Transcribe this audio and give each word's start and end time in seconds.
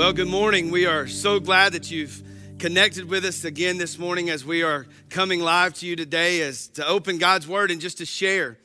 Well, 0.00 0.14
good 0.14 0.28
morning. 0.28 0.70
We 0.70 0.86
are 0.86 1.06
so 1.06 1.38
glad 1.40 1.74
that 1.74 1.90
you've 1.90 2.22
connected 2.58 3.10
with 3.10 3.22
us 3.26 3.44
again 3.44 3.76
this 3.76 3.98
morning 3.98 4.30
as 4.30 4.46
we 4.46 4.62
are 4.62 4.86
coming 5.10 5.40
live 5.40 5.74
to 5.74 5.86
you 5.86 5.94
today 5.94 6.40
as 6.40 6.68
to 6.68 6.86
open 6.86 7.18
God's 7.18 7.46
word 7.46 7.70
and 7.70 7.82
just 7.82 7.98
to 7.98 8.06
share. 8.06 8.56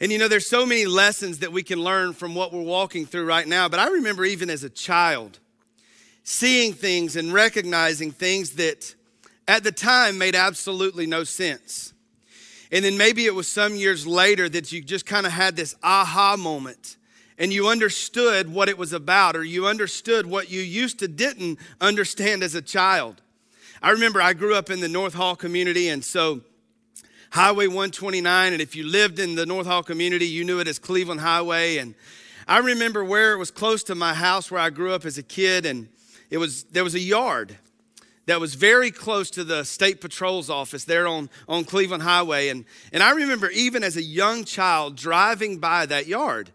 And 0.00 0.10
you 0.10 0.18
know, 0.18 0.26
there's 0.26 0.48
so 0.48 0.66
many 0.66 0.86
lessons 0.86 1.38
that 1.38 1.52
we 1.52 1.62
can 1.62 1.78
learn 1.78 2.14
from 2.14 2.34
what 2.34 2.52
we're 2.52 2.62
walking 2.62 3.06
through 3.06 3.26
right 3.26 3.46
now, 3.46 3.68
but 3.68 3.78
I 3.78 3.90
remember 3.90 4.24
even 4.24 4.50
as 4.50 4.64
a 4.64 4.68
child 4.68 5.38
seeing 6.24 6.72
things 6.72 7.14
and 7.14 7.32
recognizing 7.32 8.10
things 8.10 8.54
that 8.54 8.96
at 9.46 9.62
the 9.62 9.70
time 9.70 10.18
made 10.18 10.34
absolutely 10.34 11.06
no 11.06 11.22
sense. 11.22 11.92
And 12.72 12.84
then 12.84 12.98
maybe 12.98 13.24
it 13.24 13.36
was 13.36 13.46
some 13.46 13.76
years 13.76 14.04
later 14.04 14.48
that 14.48 14.72
you 14.72 14.82
just 14.82 15.06
kind 15.06 15.26
of 15.26 15.32
had 15.32 15.54
this 15.54 15.76
aha 15.80 16.36
moment 16.36 16.96
and 17.40 17.54
you 17.54 17.68
understood 17.68 18.52
what 18.52 18.68
it 18.68 18.76
was 18.76 18.92
about, 18.92 19.34
or 19.34 19.42
you 19.42 19.66
understood 19.66 20.26
what 20.26 20.50
you 20.50 20.60
used 20.60 20.98
to 20.98 21.08
didn't 21.08 21.58
understand 21.80 22.42
as 22.42 22.54
a 22.54 22.60
child. 22.60 23.22
I 23.82 23.90
remember 23.92 24.20
I 24.20 24.34
grew 24.34 24.54
up 24.54 24.68
in 24.68 24.80
the 24.80 24.88
North 24.88 25.14
Hall 25.14 25.34
community, 25.34 25.88
and 25.88 26.04
so 26.04 26.42
Highway 27.30 27.66
129, 27.66 28.52
and 28.52 28.60
if 28.60 28.76
you 28.76 28.84
lived 28.84 29.18
in 29.18 29.36
the 29.36 29.46
North 29.46 29.66
Hall 29.66 29.82
community, 29.82 30.26
you 30.26 30.44
knew 30.44 30.60
it 30.60 30.68
as 30.68 30.78
Cleveland 30.78 31.22
Highway. 31.22 31.78
And 31.78 31.94
I 32.46 32.58
remember 32.58 33.02
where 33.02 33.32
it 33.32 33.38
was 33.38 33.50
close 33.50 33.82
to 33.84 33.94
my 33.94 34.12
house 34.12 34.50
where 34.50 34.60
I 34.60 34.68
grew 34.68 34.92
up 34.92 35.06
as 35.06 35.16
a 35.16 35.22
kid, 35.22 35.64
and 35.64 35.88
it 36.28 36.36
was 36.36 36.64
there 36.64 36.84
was 36.84 36.94
a 36.94 37.00
yard 37.00 37.56
that 38.26 38.38
was 38.38 38.54
very 38.54 38.90
close 38.90 39.30
to 39.30 39.44
the 39.44 39.64
state 39.64 40.02
patrol's 40.02 40.50
office 40.50 40.84
there 40.84 41.08
on, 41.08 41.30
on 41.48 41.64
Cleveland 41.64 42.02
Highway. 42.02 42.48
And, 42.48 42.66
and 42.92 43.02
I 43.02 43.12
remember 43.12 43.48
even 43.48 43.82
as 43.82 43.96
a 43.96 44.02
young 44.02 44.44
child 44.44 44.94
driving 44.94 45.56
by 45.58 45.86
that 45.86 46.06
yard. 46.06 46.50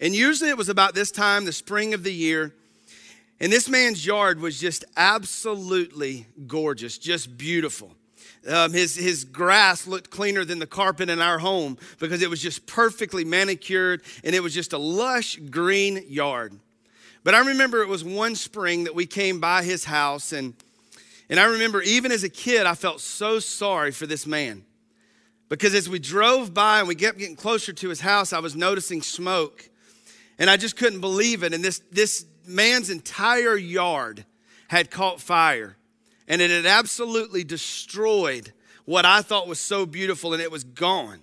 And 0.00 0.14
usually 0.14 0.50
it 0.50 0.56
was 0.56 0.68
about 0.68 0.94
this 0.94 1.10
time, 1.10 1.44
the 1.44 1.52
spring 1.52 1.94
of 1.94 2.02
the 2.02 2.12
year. 2.12 2.52
And 3.40 3.52
this 3.52 3.68
man's 3.68 4.04
yard 4.04 4.40
was 4.40 4.58
just 4.58 4.84
absolutely 4.96 6.26
gorgeous, 6.46 6.98
just 6.98 7.36
beautiful. 7.36 7.92
Um, 8.48 8.72
his, 8.72 8.94
his 8.94 9.24
grass 9.24 9.86
looked 9.86 10.10
cleaner 10.10 10.44
than 10.44 10.58
the 10.58 10.66
carpet 10.66 11.08
in 11.08 11.20
our 11.20 11.38
home 11.38 11.78
because 11.98 12.22
it 12.22 12.28
was 12.28 12.42
just 12.42 12.66
perfectly 12.66 13.24
manicured 13.24 14.02
and 14.22 14.34
it 14.34 14.42
was 14.42 14.52
just 14.52 14.72
a 14.72 14.78
lush 14.78 15.36
green 15.36 16.04
yard. 16.08 16.58
But 17.22 17.34
I 17.34 17.38
remember 17.46 17.80
it 17.80 17.88
was 17.88 18.04
one 18.04 18.34
spring 18.34 18.84
that 18.84 18.94
we 18.94 19.06
came 19.06 19.40
by 19.40 19.62
his 19.62 19.86
house, 19.86 20.32
and, 20.32 20.52
and 21.30 21.40
I 21.40 21.44
remember 21.44 21.80
even 21.80 22.12
as 22.12 22.22
a 22.22 22.28
kid, 22.28 22.66
I 22.66 22.74
felt 22.74 23.00
so 23.00 23.38
sorry 23.38 23.92
for 23.92 24.06
this 24.06 24.26
man. 24.26 24.64
Because 25.48 25.74
as 25.74 25.88
we 25.88 25.98
drove 25.98 26.52
by 26.52 26.80
and 26.80 26.88
we 26.88 26.94
kept 26.94 27.16
getting 27.16 27.36
closer 27.36 27.72
to 27.72 27.88
his 27.88 28.00
house, 28.00 28.34
I 28.34 28.40
was 28.40 28.54
noticing 28.54 29.00
smoke. 29.00 29.70
And 30.38 30.50
I 30.50 30.56
just 30.56 30.76
couldn't 30.76 31.00
believe 31.00 31.42
it. 31.42 31.52
And 31.54 31.64
this, 31.64 31.80
this 31.90 32.26
man's 32.46 32.90
entire 32.90 33.56
yard 33.56 34.24
had 34.68 34.90
caught 34.90 35.20
fire. 35.20 35.76
And 36.26 36.40
it 36.40 36.50
had 36.50 36.66
absolutely 36.66 37.44
destroyed 37.44 38.52
what 38.84 39.04
I 39.04 39.22
thought 39.22 39.46
was 39.46 39.60
so 39.60 39.86
beautiful, 39.86 40.32
and 40.32 40.42
it 40.42 40.50
was 40.50 40.64
gone. 40.64 41.20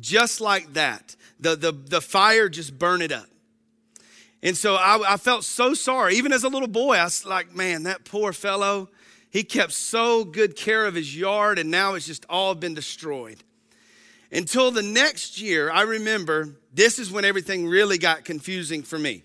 Just 0.00 0.40
like 0.40 0.72
that. 0.74 1.16
The, 1.38 1.56
the, 1.56 1.72
the 1.72 2.00
fire 2.00 2.48
just 2.48 2.78
burned 2.78 3.02
it 3.02 3.12
up. 3.12 3.26
And 4.42 4.56
so 4.56 4.76
I, 4.76 5.14
I 5.14 5.16
felt 5.16 5.44
so 5.44 5.74
sorry. 5.74 6.16
Even 6.16 6.32
as 6.32 6.44
a 6.44 6.48
little 6.48 6.68
boy, 6.68 6.96
I 6.96 7.04
was 7.04 7.24
like, 7.24 7.54
man, 7.54 7.84
that 7.84 8.04
poor 8.04 8.32
fellow, 8.32 8.88
he 9.30 9.42
kept 9.42 9.72
so 9.72 10.24
good 10.24 10.56
care 10.56 10.86
of 10.86 10.94
his 10.94 11.16
yard, 11.16 11.58
and 11.58 11.70
now 11.70 11.94
it's 11.94 12.06
just 12.06 12.24
all 12.28 12.54
been 12.54 12.74
destroyed. 12.74 13.42
Until 14.32 14.70
the 14.70 14.82
next 14.82 15.40
year, 15.40 15.70
I 15.70 15.82
remember 15.82 16.56
this 16.72 16.98
is 16.98 17.10
when 17.10 17.24
everything 17.24 17.66
really 17.66 17.98
got 17.98 18.24
confusing 18.24 18.82
for 18.82 18.98
me. 18.98 19.22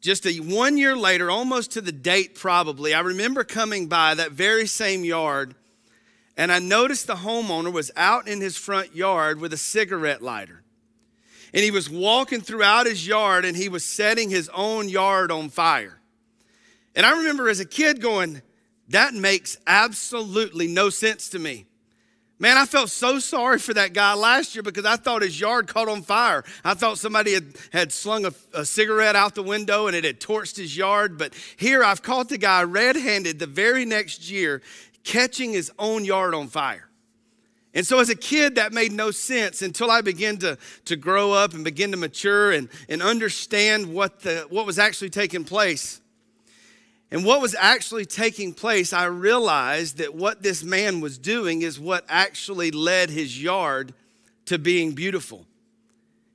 Just 0.00 0.26
a 0.26 0.36
one 0.40 0.76
year 0.76 0.94
later, 0.94 1.30
almost 1.30 1.72
to 1.72 1.80
the 1.80 1.92
date 1.92 2.34
probably, 2.34 2.92
I 2.92 3.00
remember 3.00 3.42
coming 3.44 3.86
by 3.88 4.14
that 4.14 4.32
very 4.32 4.66
same 4.66 5.04
yard 5.04 5.54
and 6.36 6.50
I 6.50 6.58
noticed 6.58 7.06
the 7.06 7.14
homeowner 7.14 7.72
was 7.72 7.90
out 7.96 8.26
in 8.26 8.40
his 8.40 8.56
front 8.56 8.94
yard 8.94 9.40
with 9.40 9.52
a 9.52 9.56
cigarette 9.56 10.20
lighter. 10.20 10.62
And 11.52 11.62
he 11.62 11.70
was 11.70 11.88
walking 11.88 12.40
throughout 12.40 12.86
his 12.86 13.06
yard 13.06 13.44
and 13.44 13.56
he 13.56 13.68
was 13.68 13.84
setting 13.84 14.30
his 14.30 14.50
own 14.52 14.88
yard 14.88 15.30
on 15.30 15.48
fire. 15.48 16.00
And 16.96 17.06
I 17.06 17.16
remember 17.18 17.48
as 17.48 17.60
a 17.60 17.64
kid 17.64 18.00
going, 18.00 18.42
that 18.88 19.14
makes 19.14 19.56
absolutely 19.66 20.66
no 20.66 20.90
sense 20.90 21.30
to 21.30 21.38
me. 21.38 21.66
Man, 22.38 22.58
I 22.58 22.66
felt 22.66 22.90
so 22.90 23.20
sorry 23.20 23.60
for 23.60 23.72
that 23.74 23.92
guy 23.92 24.12
last 24.14 24.56
year 24.56 24.62
because 24.62 24.84
I 24.84 24.96
thought 24.96 25.22
his 25.22 25.38
yard 25.38 25.68
caught 25.68 25.88
on 25.88 26.02
fire. 26.02 26.44
I 26.64 26.74
thought 26.74 26.98
somebody 26.98 27.34
had, 27.34 27.54
had 27.72 27.92
slung 27.92 28.26
a, 28.26 28.32
a, 28.52 28.64
cigarette 28.64 29.14
out 29.14 29.36
the 29.36 29.42
window 29.42 29.86
and 29.86 29.94
it 29.94 30.04
had 30.04 30.20
torched 30.20 30.56
his 30.56 30.76
yard. 30.76 31.16
But 31.16 31.32
here 31.56 31.84
I've 31.84 32.02
caught 32.02 32.28
the 32.28 32.38
guy 32.38 32.64
red 32.64 32.96
handed 32.96 33.38
the 33.38 33.46
very 33.46 33.84
next 33.84 34.30
year 34.30 34.62
catching 35.04 35.52
his 35.52 35.70
own 35.78 36.04
yard 36.04 36.34
on 36.34 36.48
fire. 36.48 36.88
And 37.72 37.86
so 37.86 38.00
as 38.00 38.08
a 38.08 38.16
kid, 38.16 38.56
that 38.56 38.72
made 38.72 38.92
no 38.92 39.10
sense 39.12 39.62
until 39.62 39.90
I 39.90 40.00
began 40.00 40.38
to, 40.38 40.58
to 40.86 40.96
grow 40.96 41.32
up 41.32 41.54
and 41.54 41.64
begin 41.64 41.92
to 41.92 41.96
mature 41.96 42.52
and, 42.52 42.68
and 42.88 43.02
understand 43.02 43.92
what, 43.92 44.20
the, 44.20 44.46
what 44.48 44.66
was 44.66 44.78
actually 44.78 45.10
taking 45.10 45.44
place. 45.44 46.00
And 47.14 47.24
what 47.24 47.40
was 47.40 47.54
actually 47.56 48.06
taking 48.06 48.52
place, 48.52 48.92
I 48.92 49.04
realized 49.04 49.98
that 49.98 50.16
what 50.16 50.42
this 50.42 50.64
man 50.64 51.00
was 51.00 51.16
doing 51.16 51.62
is 51.62 51.78
what 51.78 52.04
actually 52.08 52.72
led 52.72 53.08
his 53.08 53.40
yard 53.40 53.94
to 54.46 54.58
being 54.58 54.96
beautiful. 54.96 55.46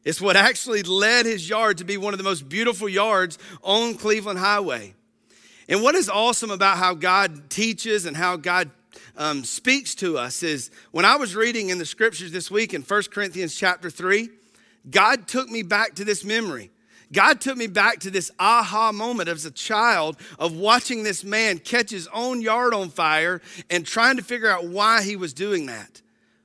It's 0.06 0.22
what 0.22 0.38
actually 0.38 0.84
led 0.84 1.26
his 1.26 1.50
yard 1.50 1.80
to 1.80 1.84
be 1.84 1.98
one 1.98 2.14
of 2.14 2.18
the 2.18 2.24
most 2.24 2.48
beautiful 2.48 2.88
yards 2.88 3.38
on 3.62 3.96
Cleveland 3.96 4.40
Highway. 4.40 4.94
And 5.68 5.84
what 5.84 5.96
is 5.96 6.08
awesome 6.08 6.50
about 6.50 6.78
how 6.78 6.94
God 6.94 7.50
teaches 7.50 8.06
and 8.06 8.16
how 8.16 8.38
God 8.38 8.72
um, 9.18 9.44
speaks 9.44 9.94
to 9.96 10.18
us 10.18 10.44
is 10.44 10.72
when 10.92 11.04
I 11.04 11.18
was 11.18 11.36
reading 11.36 11.72
in 11.72 11.78
the 11.78 11.86
scriptures 11.86 12.32
this 12.32 12.50
week 12.50 12.74
in 12.74 12.84
1 12.84 13.04
Corinthians 13.12 13.54
chapter 13.54 13.90
3, 13.90 14.30
God 14.90 15.28
took 15.28 15.50
me 15.50 15.62
back 15.62 15.96
to 15.96 16.06
this 16.06 16.24
memory. 16.24 16.72
God 17.12 17.42
took 17.42 17.58
me 17.58 17.68
back 17.68 18.00
to 18.02 18.12
this 18.12 18.32
aha 18.40 18.92
moment 18.92 19.30
as 19.30 19.46
a 19.46 19.52
child 19.52 20.18
of 20.38 20.56
watching 20.56 21.04
this 21.04 21.24
man 21.24 21.58
catch 21.58 21.90
his 21.90 22.08
own 22.14 22.42
yard 22.42 22.74
on 22.74 22.90
fire 22.90 23.42
and 23.70 23.86
trying 23.86 24.18
to 24.18 24.24
figure 24.24 24.50
out 24.50 24.68
why 24.68 25.02
he 25.02 25.16
was 25.16 25.34
doing 25.34 25.66
that. 25.66 26.02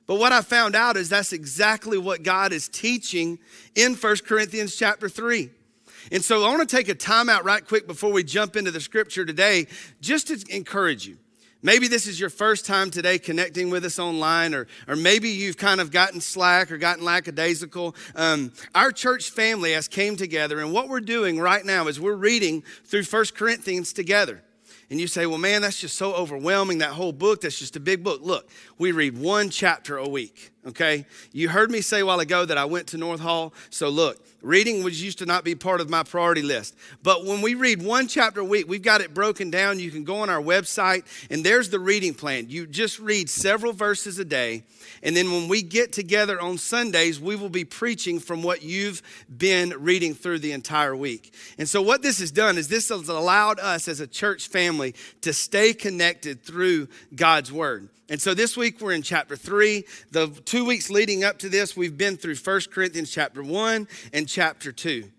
But 0.07 0.15
what 0.15 0.31
I 0.31 0.41
found 0.41 0.75
out 0.75 0.97
is 0.97 1.09
that's 1.09 1.33
exactly 1.33 1.97
what 1.97 2.23
God 2.23 2.53
is 2.53 2.67
teaching 2.67 3.39
in 3.75 3.95
1 3.95 4.15
Corinthians 4.25 4.75
chapter 4.75 5.09
3. 5.09 5.49
And 6.11 6.23
so 6.23 6.43
I 6.43 6.49
want 6.49 6.67
to 6.67 6.75
take 6.75 6.89
a 6.89 6.95
time 6.95 7.29
out 7.29 7.43
right 7.45 7.65
quick 7.65 7.87
before 7.87 8.11
we 8.11 8.23
jump 8.23 8.55
into 8.55 8.71
the 8.71 8.81
scripture 8.81 9.25
today 9.25 9.67
just 10.01 10.27
to 10.27 10.55
encourage 10.55 11.07
you. 11.07 11.17
Maybe 11.61 11.87
this 11.87 12.05
is 12.05 12.19
your 12.19 12.29
first 12.29 12.65
time 12.65 12.91
today 12.91 13.17
connecting 13.17 13.71
with 13.71 13.85
us 13.85 13.97
online, 13.97 14.53
or, 14.53 14.67
or 14.87 14.95
maybe 14.95 15.29
you've 15.29 15.57
kind 15.57 15.81
of 15.81 15.89
gotten 15.89 16.21
slack 16.21 16.71
or 16.71 16.77
gotten 16.77 17.03
lackadaisical. 17.03 17.95
Um, 18.15 18.51
our 18.75 18.91
church 18.91 19.31
family 19.31 19.73
has 19.73 19.87
came 19.87 20.15
together, 20.15 20.59
and 20.59 20.71
what 20.71 20.89
we're 20.89 20.99
doing 20.99 21.39
right 21.39 21.65
now 21.65 21.87
is 21.87 21.99
we're 21.99 22.13
reading 22.13 22.63
through 22.85 23.03
First 23.03 23.35
Corinthians 23.35 23.93
together. 23.93 24.43
And 24.91 24.99
you 24.99 25.07
say, 25.07 25.25
well, 25.25 25.39
man, 25.39 25.63
that's 25.63 25.79
just 25.79 25.97
so 25.97 26.13
overwhelming, 26.13 26.77
that 26.79 26.91
whole 26.91 27.13
book, 27.13 27.41
that's 27.41 27.57
just 27.57 27.75
a 27.75 27.79
big 27.79 28.03
book. 28.03 28.21
Look, 28.21 28.49
we 28.77 28.91
read 28.91 29.17
one 29.17 29.49
chapter 29.49 29.97
a 29.97 30.07
week, 30.07 30.51
okay? 30.65 31.05
You 31.31 31.49
heard 31.49 31.71
me 31.71 31.81
say 31.81 32.01
a 32.01 32.05
while 32.05 32.19
ago 32.19 32.45
that 32.45 32.57
I 32.57 32.65
went 32.65 32.87
to 32.87 32.97
North 32.97 33.19
Hall. 33.19 33.53
So 33.69 33.89
look, 33.89 34.19
Reading 34.45 34.83
was 34.83 35.01
used 35.01 35.17
to 35.17 35.25
not 35.25 35.43
be 35.43 35.55
part 35.55 35.81
of 35.81 35.89
my 35.89 36.03
priority 36.03 36.43
list. 36.43 36.75
But 37.01 37.25
when 37.25 37.41
we 37.41 37.55
read 37.55 37.81
one 37.81 38.07
chapter 38.07 38.41
a 38.41 38.45
week, 38.45 38.69
we've 38.69 38.83
got 38.83 39.01
it 39.01 39.11
broken 39.11 39.49
down. 39.49 39.79
You 39.79 39.89
can 39.89 40.03
go 40.03 40.17
on 40.17 40.29
our 40.29 40.41
website, 40.41 41.03
and 41.31 41.43
there's 41.43 41.71
the 41.71 41.79
reading 41.79 42.13
plan. 42.13 42.45
You 42.47 42.67
just 42.67 42.99
read 42.99 43.27
several 43.27 43.73
verses 43.73 44.19
a 44.19 44.25
day. 44.25 44.61
And 45.01 45.17
then 45.17 45.31
when 45.31 45.47
we 45.47 45.63
get 45.63 45.91
together 45.91 46.39
on 46.39 46.59
Sundays, 46.59 47.19
we 47.19 47.35
will 47.35 47.49
be 47.49 47.65
preaching 47.65 48.19
from 48.19 48.43
what 48.43 48.61
you've 48.61 49.01
been 49.35 49.73
reading 49.79 50.13
through 50.13 50.39
the 50.39 50.51
entire 50.51 50.95
week. 50.95 51.33
And 51.57 51.67
so, 51.67 51.81
what 51.81 52.03
this 52.03 52.19
has 52.19 52.29
done 52.29 52.59
is 52.59 52.67
this 52.67 52.89
has 52.89 53.09
allowed 53.09 53.59
us 53.59 53.87
as 53.87 53.99
a 53.99 54.05
church 54.05 54.47
family 54.47 54.93
to 55.21 55.33
stay 55.33 55.73
connected 55.73 56.43
through 56.43 56.87
God's 57.15 57.51
Word. 57.51 57.89
And 58.09 58.21
so 58.21 58.33
this 58.33 58.55
week 58.55 58.81
we're 58.81 58.91
in 58.91 59.01
chapter 59.01 59.35
3. 59.35 59.83
The 60.11 60.27
two 60.27 60.65
weeks 60.65 60.89
leading 60.89 61.23
up 61.23 61.39
to 61.39 61.49
this, 61.49 61.75
we've 61.75 61.97
been 61.97 62.17
through 62.17 62.35
1 62.35 62.61
Corinthians 62.71 63.09
chapter 63.09 63.41
1 63.41 63.87
and 64.13 64.27
chapter 64.27 64.71
2. 64.71 65.09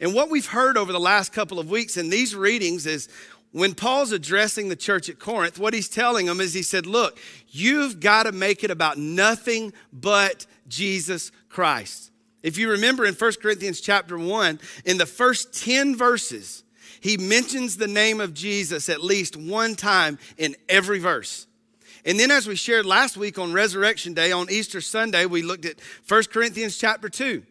And 0.00 0.12
what 0.14 0.28
we've 0.30 0.46
heard 0.46 0.76
over 0.76 0.90
the 0.90 0.98
last 0.98 1.32
couple 1.32 1.60
of 1.60 1.70
weeks 1.70 1.96
in 1.96 2.10
these 2.10 2.34
readings 2.34 2.86
is 2.86 3.08
when 3.52 3.74
Paul's 3.74 4.10
addressing 4.10 4.68
the 4.68 4.76
church 4.76 5.08
at 5.08 5.20
Corinth, 5.20 5.58
what 5.58 5.74
he's 5.74 5.88
telling 5.88 6.26
them 6.26 6.40
is 6.40 6.52
he 6.52 6.62
said, 6.62 6.86
Look, 6.86 7.18
you've 7.48 8.00
got 8.00 8.24
to 8.24 8.32
make 8.32 8.64
it 8.64 8.70
about 8.70 8.98
nothing 8.98 9.72
but 9.92 10.46
Jesus 10.66 11.30
Christ. 11.48 12.10
If 12.42 12.58
you 12.58 12.70
remember 12.70 13.04
in 13.04 13.14
1 13.14 13.32
Corinthians 13.40 13.80
chapter 13.80 14.18
1, 14.18 14.58
in 14.84 14.98
the 14.98 15.06
first 15.06 15.62
10 15.62 15.94
verses, 15.94 16.64
he 17.00 17.16
mentions 17.16 17.76
the 17.76 17.86
name 17.86 18.20
of 18.20 18.34
Jesus 18.34 18.88
at 18.88 19.04
least 19.04 19.36
one 19.36 19.76
time 19.76 20.18
in 20.36 20.56
every 20.68 20.98
verse. 20.98 21.46
And 22.04 22.18
then 22.18 22.30
as 22.30 22.48
we 22.48 22.56
shared 22.56 22.84
last 22.84 23.16
week 23.16 23.38
on 23.38 23.52
Resurrection 23.52 24.12
Day, 24.12 24.32
on 24.32 24.50
Easter 24.50 24.80
Sunday, 24.80 25.24
we 25.26 25.42
looked 25.42 25.64
at 25.64 25.80
1 26.08 26.24
Corinthians 26.24 26.76
chapter 26.76 27.08
2. 27.08 27.44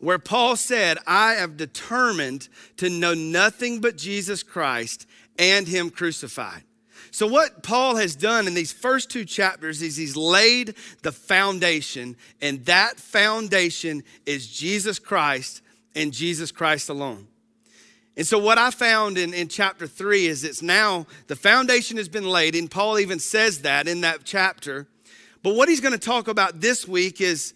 where 0.00 0.18
Paul 0.18 0.56
said, 0.56 0.98
I 1.06 1.34
have 1.34 1.56
determined 1.56 2.48
to 2.76 2.90
know 2.90 3.14
nothing 3.14 3.80
but 3.80 3.96
Jesus 3.96 4.42
Christ 4.42 5.06
and 5.38 5.66
Him 5.66 5.88
crucified. 5.88 6.62
So, 7.10 7.26
what 7.26 7.62
Paul 7.62 7.96
has 7.96 8.16
done 8.16 8.46
in 8.46 8.54
these 8.54 8.72
first 8.72 9.08
two 9.08 9.24
chapters 9.24 9.80
is 9.80 9.96
he's 9.96 10.16
laid 10.16 10.74
the 11.02 11.12
foundation, 11.12 12.16
and 12.42 12.64
that 12.66 12.98
foundation 12.98 14.02
is 14.26 14.48
Jesus 14.48 14.98
Christ 14.98 15.62
and 15.94 16.12
Jesus 16.12 16.50
Christ 16.50 16.88
alone. 16.88 17.28
And 18.16 18.26
so, 18.26 18.38
what 18.38 18.58
I 18.58 18.70
found 18.70 19.18
in, 19.18 19.34
in 19.34 19.48
chapter 19.48 19.86
three 19.86 20.26
is 20.26 20.44
it's 20.44 20.62
now 20.62 21.06
the 21.26 21.36
foundation 21.36 21.96
has 21.96 22.08
been 22.08 22.28
laid, 22.28 22.54
and 22.54 22.70
Paul 22.70 22.98
even 22.98 23.18
says 23.18 23.62
that 23.62 23.88
in 23.88 24.02
that 24.02 24.20
chapter. 24.24 24.86
But 25.42 25.56
what 25.56 25.68
he's 25.68 25.80
going 25.80 25.92
to 25.92 25.98
talk 25.98 26.28
about 26.28 26.60
this 26.60 26.86
week 26.86 27.20
is 27.20 27.54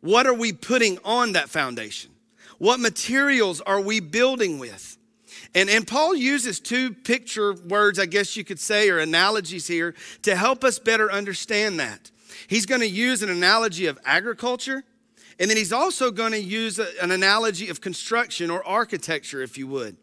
what 0.00 0.26
are 0.26 0.34
we 0.34 0.52
putting 0.52 0.98
on 1.04 1.32
that 1.32 1.50
foundation? 1.50 2.10
What 2.58 2.80
materials 2.80 3.60
are 3.60 3.80
we 3.80 4.00
building 4.00 4.58
with? 4.58 4.96
And, 5.54 5.68
and 5.68 5.86
Paul 5.86 6.14
uses 6.14 6.60
two 6.60 6.92
picture 6.92 7.54
words, 7.54 7.98
I 7.98 8.06
guess 8.06 8.36
you 8.36 8.44
could 8.44 8.60
say, 8.60 8.88
or 8.88 8.98
analogies 8.98 9.66
here 9.66 9.94
to 10.22 10.36
help 10.36 10.64
us 10.64 10.78
better 10.78 11.10
understand 11.10 11.80
that. 11.80 12.10
He's 12.46 12.66
going 12.66 12.80
to 12.80 12.88
use 12.88 13.22
an 13.22 13.30
analogy 13.30 13.86
of 13.86 13.98
agriculture, 14.04 14.84
and 15.40 15.50
then 15.50 15.56
he's 15.56 15.72
also 15.72 16.12
going 16.12 16.32
to 16.32 16.40
use 16.40 16.78
a, 16.78 16.86
an 17.02 17.10
analogy 17.10 17.68
of 17.68 17.80
construction 17.80 18.50
or 18.50 18.64
architecture, 18.64 19.42
if 19.42 19.58
you 19.58 19.66
would. 19.66 19.96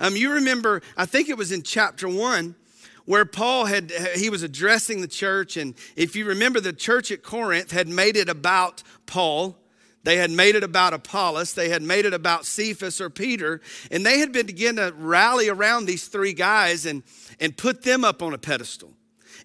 Um, 0.00 0.16
you 0.16 0.32
remember, 0.32 0.82
I 0.96 1.06
think 1.06 1.28
it 1.28 1.36
was 1.36 1.52
in 1.52 1.62
chapter 1.62 2.08
one, 2.08 2.56
where 3.04 3.24
Paul 3.24 3.66
had 3.66 3.92
he 4.16 4.28
was 4.30 4.42
addressing 4.42 5.00
the 5.00 5.08
church 5.08 5.56
and 5.56 5.74
if 5.96 6.16
you 6.16 6.24
remember 6.26 6.60
the 6.60 6.72
church 6.72 7.10
at 7.12 7.22
Corinth 7.22 7.70
had 7.70 7.88
made 7.88 8.16
it 8.16 8.28
about 8.28 8.82
Paul 9.06 9.56
they 10.04 10.16
had 10.16 10.30
made 10.30 10.54
it 10.54 10.64
about 10.64 10.94
Apollos. 10.94 11.52
They 11.52 11.68
had 11.68 11.82
made 11.82 12.06
it 12.06 12.14
about 12.14 12.46
Cephas 12.46 13.00
or 13.00 13.10
Peter. 13.10 13.60
And 13.90 14.06
they 14.06 14.20
had 14.20 14.32
been 14.32 14.46
beginning 14.46 14.76
to 14.76 14.94
rally 14.96 15.50
around 15.50 15.84
these 15.84 16.06
three 16.08 16.32
guys 16.32 16.86
and, 16.86 17.02
and 17.40 17.54
put 17.54 17.82
them 17.82 18.04
up 18.04 18.22
on 18.22 18.32
a 18.32 18.38
pedestal 18.38 18.94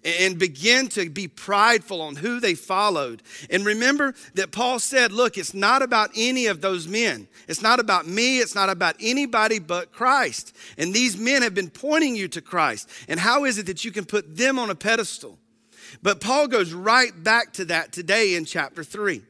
and 0.04 0.38
begin 0.38 0.88
to 0.88 1.08
be 1.08 1.28
prideful 1.28 2.02
on 2.02 2.16
who 2.16 2.38
they 2.38 2.54
followed. 2.54 3.22
And 3.48 3.64
remember 3.64 4.14
that 4.34 4.52
Paul 4.52 4.78
said, 4.78 5.12
Look, 5.12 5.38
it's 5.38 5.54
not 5.54 5.82
about 5.82 6.10
any 6.14 6.46
of 6.46 6.60
those 6.60 6.86
men. 6.86 7.26
It's 7.48 7.62
not 7.62 7.80
about 7.80 8.06
me. 8.06 8.38
It's 8.38 8.54
not 8.54 8.68
about 8.68 8.96
anybody 9.00 9.58
but 9.58 9.92
Christ. 9.92 10.54
And 10.76 10.92
these 10.92 11.16
men 11.16 11.42
have 11.42 11.54
been 11.54 11.70
pointing 11.70 12.16
you 12.16 12.28
to 12.28 12.40
Christ. 12.40 12.88
And 13.08 13.18
how 13.18 13.44
is 13.44 13.58
it 13.58 13.66
that 13.66 13.84
you 13.84 13.92
can 13.92 14.04
put 14.04 14.36
them 14.36 14.58
on 14.58 14.70
a 14.70 14.74
pedestal? 14.74 15.38
But 16.02 16.20
Paul 16.20 16.48
goes 16.48 16.72
right 16.72 17.12
back 17.22 17.52
to 17.54 17.64
that 17.66 17.92
today 17.92 18.34
in 18.34 18.44
chapter 18.44 18.84
3. 18.84 19.22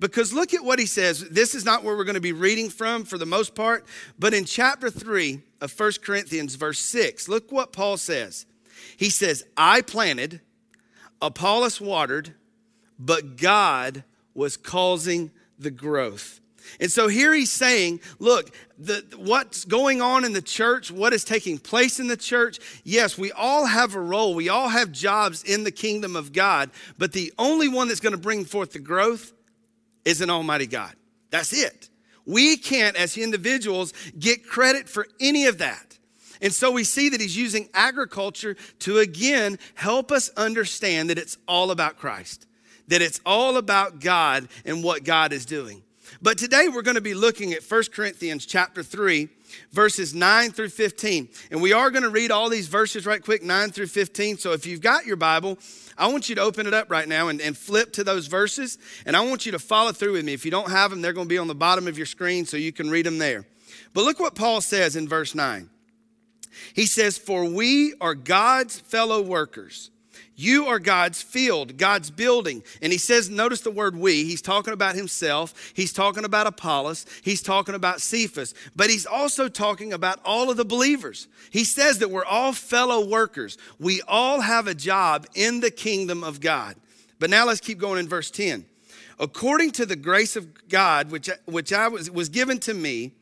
Because 0.00 0.32
look 0.32 0.52
at 0.52 0.64
what 0.64 0.78
he 0.78 0.86
says. 0.86 1.28
This 1.28 1.54
is 1.54 1.64
not 1.64 1.84
where 1.84 1.96
we're 1.96 2.04
going 2.04 2.14
to 2.14 2.20
be 2.20 2.32
reading 2.32 2.68
from 2.68 3.04
for 3.04 3.18
the 3.18 3.26
most 3.26 3.54
part, 3.54 3.86
but 4.18 4.34
in 4.34 4.44
chapter 4.44 4.90
3 4.90 5.40
of 5.60 5.70
First 5.70 6.02
Corinthians, 6.02 6.56
verse 6.56 6.80
6, 6.80 7.28
look 7.28 7.52
what 7.52 7.72
Paul 7.72 7.96
says. 7.96 8.46
He 8.96 9.10
says, 9.10 9.44
I 9.56 9.82
planted, 9.82 10.40
Apollos 11.20 11.80
watered, 11.80 12.34
but 12.98 13.36
God 13.36 14.04
was 14.34 14.56
causing 14.56 15.30
the 15.58 15.70
growth. 15.70 16.40
And 16.80 16.90
so 16.90 17.06
here 17.08 17.32
he's 17.32 17.52
saying, 17.52 18.00
look, 18.18 18.50
the, 18.78 19.04
what's 19.16 19.64
going 19.64 20.02
on 20.02 20.24
in 20.24 20.32
the 20.32 20.42
church, 20.42 20.90
what 20.90 21.12
is 21.12 21.24
taking 21.24 21.58
place 21.58 22.00
in 22.00 22.08
the 22.08 22.16
church, 22.16 22.58
yes, 22.82 23.16
we 23.16 23.30
all 23.32 23.66
have 23.66 23.94
a 23.94 24.00
role. 24.00 24.34
We 24.34 24.48
all 24.48 24.68
have 24.68 24.90
jobs 24.90 25.44
in 25.44 25.64
the 25.64 25.70
kingdom 25.70 26.16
of 26.16 26.32
God, 26.32 26.70
but 26.98 27.12
the 27.12 27.32
only 27.38 27.68
one 27.68 27.88
that's 27.88 28.00
going 28.00 28.14
to 28.14 28.18
bring 28.18 28.44
forth 28.44 28.72
the 28.72 28.80
growth 28.80 29.32
is 30.04 30.20
an 30.20 30.30
almighty 30.30 30.66
God. 30.66 30.94
That's 31.30 31.52
it. 31.52 31.88
We 32.24 32.56
can't, 32.56 32.96
as 32.96 33.16
individuals, 33.16 33.92
get 34.18 34.46
credit 34.46 34.88
for 34.88 35.06
any 35.20 35.46
of 35.46 35.58
that. 35.58 35.85
And 36.40 36.52
so 36.52 36.70
we 36.70 36.84
see 36.84 37.08
that 37.08 37.20
he's 37.20 37.36
using 37.36 37.68
agriculture 37.74 38.56
to 38.80 38.98
again 38.98 39.58
help 39.74 40.12
us 40.12 40.30
understand 40.36 41.10
that 41.10 41.18
it's 41.18 41.38
all 41.48 41.70
about 41.70 41.98
Christ, 41.98 42.46
that 42.88 43.02
it's 43.02 43.20
all 43.24 43.56
about 43.56 44.00
God 44.00 44.48
and 44.64 44.82
what 44.82 45.04
God 45.04 45.32
is 45.32 45.44
doing. 45.44 45.82
But 46.22 46.38
today 46.38 46.68
we're 46.68 46.82
going 46.82 46.96
to 46.96 47.00
be 47.00 47.14
looking 47.14 47.52
at 47.52 47.62
1 47.62 47.84
Corinthians 47.92 48.46
chapter 48.46 48.82
3, 48.82 49.28
verses 49.72 50.14
9 50.14 50.50
through 50.50 50.68
15. 50.68 51.28
And 51.50 51.60
we 51.60 51.72
are 51.72 51.90
going 51.90 52.04
to 52.04 52.10
read 52.10 52.30
all 52.30 52.48
these 52.48 52.68
verses 52.68 53.06
right 53.06 53.22
quick, 53.22 53.42
9 53.42 53.70
through 53.70 53.88
15. 53.88 54.38
So 54.38 54.52
if 54.52 54.66
you've 54.66 54.80
got 54.80 55.06
your 55.06 55.16
Bible, 55.16 55.58
I 55.98 56.08
want 56.08 56.28
you 56.28 56.34
to 56.36 56.40
open 56.40 56.66
it 56.66 56.74
up 56.74 56.90
right 56.90 57.08
now 57.08 57.28
and, 57.28 57.40
and 57.40 57.56
flip 57.56 57.92
to 57.94 58.04
those 58.04 58.26
verses. 58.26 58.78
And 59.04 59.16
I 59.16 59.20
want 59.20 59.46
you 59.46 59.52
to 59.52 59.58
follow 59.58 59.92
through 59.92 60.12
with 60.12 60.24
me. 60.24 60.32
If 60.32 60.44
you 60.44 60.50
don't 60.50 60.70
have 60.70 60.90
them, 60.90 61.02
they're 61.02 61.12
going 61.12 61.26
to 61.26 61.32
be 61.32 61.38
on 61.38 61.48
the 61.48 61.54
bottom 61.54 61.86
of 61.88 61.96
your 61.96 62.06
screen 62.06 62.46
so 62.46 62.56
you 62.56 62.72
can 62.72 62.90
read 62.90 63.06
them 63.06 63.18
there. 63.18 63.46
But 63.92 64.04
look 64.04 64.20
what 64.20 64.34
Paul 64.34 64.60
says 64.60 64.96
in 64.96 65.08
verse 65.08 65.34
9. 65.34 65.70
He 66.74 66.86
says, 66.86 67.18
For 67.18 67.44
we 67.44 67.94
are 68.00 68.14
God's 68.14 68.78
fellow 68.80 69.22
workers. 69.22 69.90
You 70.38 70.66
are 70.66 70.78
God's 70.78 71.22
field, 71.22 71.78
God's 71.78 72.10
building. 72.10 72.62
And 72.82 72.92
he 72.92 72.98
says, 72.98 73.30
notice 73.30 73.62
the 73.62 73.70
word 73.70 73.96
we. 73.96 74.24
He's 74.24 74.42
talking 74.42 74.74
about 74.74 74.94
himself. 74.94 75.72
He's 75.74 75.94
talking 75.94 76.26
about 76.26 76.46
Apollos. 76.46 77.06
He's 77.22 77.40
talking 77.40 77.74
about 77.74 78.02
Cephas. 78.02 78.52
But 78.76 78.90
he's 78.90 79.06
also 79.06 79.48
talking 79.48 79.94
about 79.94 80.20
all 80.26 80.50
of 80.50 80.58
the 80.58 80.64
believers. 80.64 81.26
He 81.50 81.64
says 81.64 81.98
that 82.00 82.10
we're 82.10 82.24
all 82.24 82.52
fellow 82.52 83.06
workers. 83.06 83.56
We 83.80 84.02
all 84.06 84.42
have 84.42 84.66
a 84.66 84.74
job 84.74 85.26
in 85.34 85.60
the 85.60 85.70
kingdom 85.70 86.22
of 86.22 86.40
God. 86.40 86.76
But 87.18 87.30
now 87.30 87.46
let's 87.46 87.60
keep 87.60 87.78
going 87.78 87.98
in 87.98 88.08
verse 88.08 88.30
10. 88.30 88.66
According 89.18 89.70
to 89.72 89.86
the 89.86 89.96
grace 89.96 90.36
of 90.36 90.68
God, 90.68 91.10
which, 91.10 91.30
which 91.46 91.72
I 91.72 91.88
was, 91.88 92.10
was 92.10 92.28
given 92.28 92.58
to 92.60 92.74
me, 92.74 93.12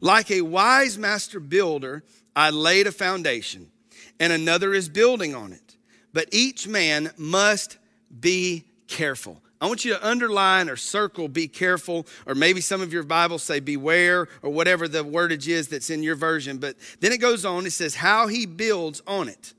like 0.00 0.30
a 0.30 0.40
wise 0.40 0.96
master 0.96 1.38
builder, 1.38 2.02
I 2.34 2.50
laid 2.50 2.86
a 2.86 2.92
foundation, 2.92 3.70
and 4.18 4.32
another 4.32 4.72
is 4.74 4.88
building 4.88 5.34
on 5.34 5.52
it 5.52 5.72
but 6.12 6.28
each 6.30 6.68
man 6.68 7.10
must 7.16 7.78
be 8.20 8.64
careful. 8.86 9.40
I 9.60 9.66
want 9.66 9.84
you 9.84 9.92
to 9.94 10.06
underline 10.06 10.68
or 10.68 10.76
circle 10.76 11.28
be 11.28 11.46
careful, 11.46 12.06
or 12.26 12.34
maybe 12.34 12.60
some 12.60 12.80
of 12.80 12.92
your 12.92 13.04
Bibles 13.04 13.44
say 13.44 13.60
beware, 13.60 14.28
or 14.42 14.50
whatever 14.50 14.88
the 14.88 15.04
wordage 15.04 15.46
is 15.46 15.68
that's 15.68 15.88
in 15.88 16.02
your 16.02 16.16
version. 16.16 16.58
But 16.58 16.76
then 17.00 17.12
it 17.12 17.20
goes 17.20 17.44
on, 17.44 17.64
it 17.64 17.70
says, 17.70 17.94
how 17.94 18.26
he 18.26 18.44
builds 18.44 19.02
on 19.06 19.28
it. 19.28 19.54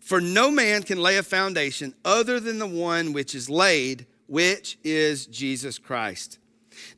For 0.00 0.20
no 0.20 0.50
man 0.50 0.82
can 0.82 0.98
lay 0.98 1.18
a 1.18 1.22
foundation 1.22 1.94
other 2.04 2.40
than 2.40 2.58
the 2.58 2.66
one 2.66 3.12
which 3.12 3.34
is 3.34 3.48
laid, 3.48 4.06
which 4.26 4.76
is 4.82 5.26
Jesus 5.26 5.78
Christ. 5.78 6.38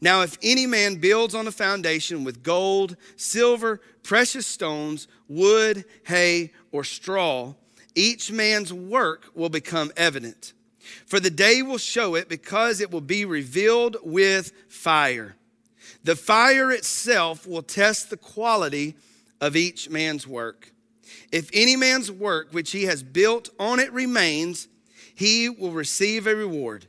Now, 0.00 0.22
if 0.22 0.38
any 0.42 0.66
man 0.66 0.96
builds 0.96 1.34
on 1.34 1.46
a 1.46 1.52
foundation 1.52 2.24
with 2.24 2.42
gold, 2.42 2.96
silver, 3.16 3.80
precious 4.02 4.46
stones, 4.46 5.08
wood, 5.28 5.84
hay, 6.04 6.52
or 6.72 6.84
straw, 6.84 7.54
each 7.94 8.30
man's 8.30 8.72
work 8.72 9.26
will 9.34 9.48
become 9.48 9.92
evident. 9.96 10.52
For 11.06 11.20
the 11.20 11.30
day 11.30 11.62
will 11.62 11.78
show 11.78 12.14
it 12.14 12.28
because 12.28 12.80
it 12.80 12.90
will 12.90 13.00
be 13.00 13.24
revealed 13.24 13.96
with 14.02 14.52
fire. 14.68 15.36
The 16.02 16.16
fire 16.16 16.72
itself 16.72 17.46
will 17.46 17.62
test 17.62 18.10
the 18.10 18.16
quality 18.16 18.96
of 19.40 19.56
each 19.56 19.90
man's 19.90 20.26
work. 20.26 20.72
If 21.32 21.50
any 21.52 21.76
man's 21.76 22.10
work 22.10 22.48
which 22.52 22.72
he 22.72 22.84
has 22.84 23.02
built 23.02 23.50
on 23.58 23.78
it 23.78 23.92
remains, 23.92 24.68
he 25.14 25.48
will 25.48 25.72
receive 25.72 26.26
a 26.26 26.34
reward. 26.34 26.86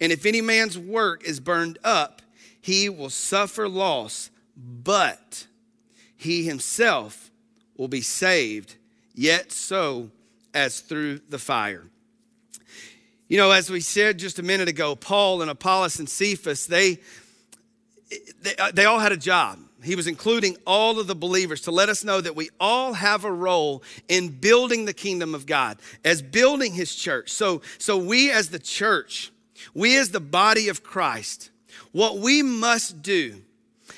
And 0.00 0.12
if 0.12 0.26
any 0.26 0.40
man's 0.40 0.78
work 0.78 1.24
is 1.24 1.40
burned 1.40 1.78
up, 1.84 2.22
he 2.64 2.88
will 2.88 3.10
suffer 3.10 3.68
loss, 3.68 4.30
but 4.56 5.46
he 6.16 6.44
himself 6.44 7.30
will 7.76 7.88
be 7.88 8.00
saved, 8.00 8.76
yet 9.14 9.52
so 9.52 10.08
as 10.54 10.80
through 10.80 11.18
the 11.28 11.38
fire. 11.38 11.84
You 13.28 13.36
know, 13.36 13.50
as 13.50 13.68
we 13.68 13.80
said 13.80 14.18
just 14.18 14.38
a 14.38 14.42
minute 14.42 14.68
ago, 14.68 14.96
Paul 14.96 15.42
and 15.42 15.50
Apollos 15.50 15.98
and 15.98 16.08
Cephas, 16.08 16.66
they, 16.66 17.00
they, 18.40 18.56
uh, 18.56 18.70
they 18.72 18.86
all 18.86 18.98
had 18.98 19.12
a 19.12 19.18
job. 19.18 19.58
He 19.82 19.94
was 19.94 20.06
including 20.06 20.56
all 20.66 20.98
of 20.98 21.06
the 21.06 21.14
believers 21.14 21.60
to 21.62 21.70
let 21.70 21.90
us 21.90 22.02
know 22.02 22.22
that 22.22 22.34
we 22.34 22.48
all 22.58 22.94
have 22.94 23.26
a 23.26 23.32
role 23.32 23.82
in 24.08 24.28
building 24.28 24.86
the 24.86 24.94
kingdom 24.94 25.34
of 25.34 25.44
God, 25.44 25.76
as 26.02 26.22
building 26.22 26.72
his 26.72 26.94
church. 26.94 27.30
So, 27.30 27.60
so 27.76 27.98
we 27.98 28.30
as 28.30 28.48
the 28.48 28.58
church, 28.58 29.32
we 29.74 29.98
as 29.98 30.12
the 30.12 30.20
body 30.20 30.70
of 30.70 30.82
Christ, 30.82 31.50
what 31.92 32.18
we 32.18 32.42
must 32.42 33.02
do 33.02 33.40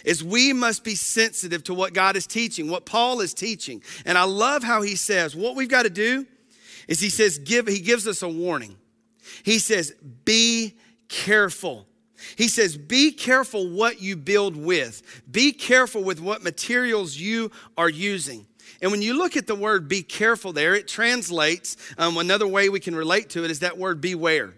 is 0.05 0.23
we 0.23 0.53
must 0.53 0.85
be 0.85 0.95
sensitive 0.95 1.65
to 1.65 1.75
what 1.75 1.93
God 1.93 2.17
is 2.17 2.27
teaching, 2.27 2.71
what 2.71 2.87
Paul 2.87 3.21
is 3.21 3.35
teaching. 3.35 3.83
And 4.05 4.17
I 4.17 4.25
love 4.25 4.63
how 4.63 4.83
he 4.83 4.97
says, 4.97 5.35
what 5.35 5.57
we've 5.57 5.69
got 5.69 5.83
to 5.83 5.91
do 5.91 6.27
is 6.89 7.01
he 7.01 7.11
says, 7.11 7.39
give, 7.39 7.67
he 7.67 7.81
gives 7.81 8.07
us 8.07 8.23
a 8.23 8.29
warning. 8.29 8.77
He 9.43 9.59
says, 9.59 9.93
be 10.25 10.75
careful. 11.09 11.87
He 12.37 12.49
says, 12.49 12.77
be 12.77 13.13
careful 13.13 13.69
what 13.69 14.01
you 14.01 14.17
build 14.17 14.57
with. 14.57 15.23
Be 15.31 15.53
careful 15.53 16.03
with 16.03 16.21
what 16.21 16.43
materials 16.43 17.17
you 17.17 17.51
are 17.77 17.91
using. 17.91 18.47
And 18.83 18.91
when 18.91 19.03
you 19.03 19.17
look 19.17 19.37
at 19.37 19.47
the 19.47 19.55
word 19.55 19.89
be 19.89 20.03
careful 20.03 20.53
there, 20.53 20.75
it 20.75 20.89
translates, 20.89 21.77
um, 21.99 22.17
another 22.17 22.47
way 22.47 22.69
we 22.69 22.81
can 22.81 22.95
relate 22.95 23.31
to 23.31 23.45
it 23.45 23.51
is 23.51 23.61
that 23.61 23.79
word 23.79 24.01
beware. 24.01 24.55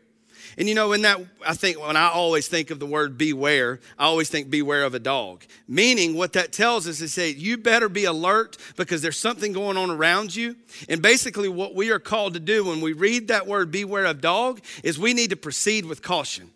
And 0.59 0.69
you 0.69 0.75
know, 0.75 0.93
in 0.93 1.03
that, 1.03 1.21
I 1.47 1.55
think 1.55 1.81
when 1.81 1.97
I 1.97 2.09
always 2.09 2.49
think 2.49 2.71
of 2.71 2.81
the 2.81 2.87
word 2.87 3.17
beware, 3.17 3.79
I 3.97 4.07
always 4.07 4.29
think 4.29 4.51
beware 4.51 4.83
of 4.83 4.93
a 4.93 4.99
dog. 4.99 5.45
Meaning, 5.69 6.17
what 6.17 6.33
that 6.33 6.53
tells 6.53 6.89
us 6.89 7.01
is 7.01 7.15
say, 7.15 7.31
you 7.31 7.57
better 7.57 7.89
be 7.89 8.07
alert 8.07 8.57
because 8.77 9.01
there's 9.01 9.17
something 9.17 9.53
going 9.53 9.77
on 9.77 9.89
around 9.89 10.35
you. 10.35 10.57
And 10.89 11.01
basically, 11.01 11.49
what 11.49 11.77
we 11.77 11.93
are 11.93 12.01
called 12.01 12.35
to 12.35 12.41
do 12.41 12.65
when 12.65 12.81
we 12.81 12.93
read 12.93 13.29
that 13.29 13.47
word 13.47 13.71
beware 13.71 14.07
of 14.07 14.21
dog 14.21 14.61
is 14.83 14.99
we 14.99 15.15
need 15.15 15.31
to 15.31 15.37
proceed 15.37 15.85
with 15.85 16.03
caution. 16.03 16.51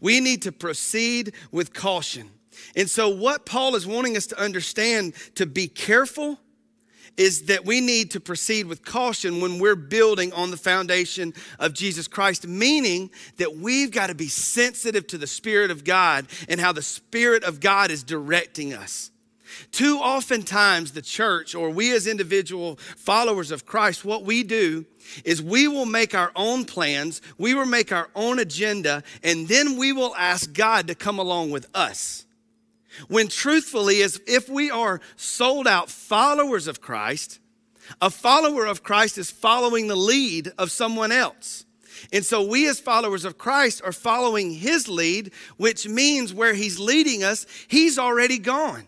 We 0.00 0.20
need 0.20 0.40
to 0.42 0.52
proceed 0.52 1.34
with 1.52 1.74
caution. 1.74 2.30
And 2.74 2.88
so, 2.88 3.10
what 3.10 3.44
Paul 3.44 3.76
is 3.76 3.86
wanting 3.86 4.16
us 4.16 4.26
to 4.28 4.40
understand 4.40 5.12
to 5.34 5.44
be 5.44 5.68
careful 5.68 6.40
is 7.18 7.42
that 7.42 7.66
we 7.66 7.82
need 7.82 8.12
to 8.12 8.20
proceed 8.20 8.66
with 8.66 8.84
caution 8.84 9.42
when 9.42 9.58
we're 9.58 9.76
building 9.76 10.32
on 10.32 10.50
the 10.50 10.56
foundation 10.56 11.34
of 11.58 11.74
Jesus 11.74 12.08
Christ, 12.08 12.46
meaning 12.46 13.10
that 13.36 13.56
we've 13.56 13.90
got 13.90 14.06
to 14.06 14.14
be 14.14 14.28
sensitive 14.28 15.06
to 15.08 15.18
the 15.18 15.26
Spirit 15.26 15.70
of 15.70 15.84
God 15.84 16.26
and 16.48 16.60
how 16.60 16.72
the 16.72 16.80
Spirit 16.80 17.42
of 17.42 17.60
God 17.60 17.90
is 17.90 18.02
directing 18.02 18.72
us. 18.72 19.10
Too 19.72 19.98
often 20.00 20.42
times, 20.42 20.92
the 20.92 21.02
church 21.02 21.54
or 21.54 21.70
we 21.70 21.92
as 21.92 22.06
individual 22.06 22.76
followers 22.96 23.50
of 23.50 23.66
Christ, 23.66 24.04
what 24.04 24.24
we 24.24 24.42
do 24.44 24.84
is 25.24 25.42
we 25.42 25.66
will 25.66 25.86
make 25.86 26.14
our 26.14 26.30
own 26.36 26.64
plans, 26.64 27.20
we 27.38 27.54
will 27.54 27.66
make 27.66 27.90
our 27.90 28.08
own 28.14 28.38
agenda, 28.38 29.02
and 29.24 29.48
then 29.48 29.76
we 29.76 29.92
will 29.92 30.14
ask 30.16 30.52
God 30.52 30.86
to 30.86 30.94
come 30.94 31.18
along 31.18 31.50
with 31.50 31.66
us. 31.74 32.26
When 33.06 33.28
truthfully, 33.28 34.02
as 34.02 34.20
if 34.26 34.48
we 34.48 34.70
are 34.70 35.00
sold 35.16 35.68
out 35.68 35.88
followers 35.90 36.66
of 36.66 36.80
Christ, 36.80 37.38
a 38.02 38.10
follower 38.10 38.66
of 38.66 38.82
Christ 38.82 39.18
is 39.18 39.30
following 39.30 39.86
the 39.88 39.96
lead 39.96 40.52
of 40.58 40.70
someone 40.70 41.12
else. 41.12 41.64
And 42.12 42.24
so 42.24 42.42
we, 42.42 42.68
as 42.68 42.78
followers 42.78 43.24
of 43.24 43.38
Christ, 43.38 43.82
are 43.84 43.92
following 43.92 44.52
his 44.52 44.88
lead, 44.88 45.32
which 45.56 45.88
means 45.88 46.32
where 46.32 46.54
he's 46.54 46.78
leading 46.78 47.24
us, 47.24 47.46
he's 47.66 47.98
already 47.98 48.38
gone. 48.38 48.84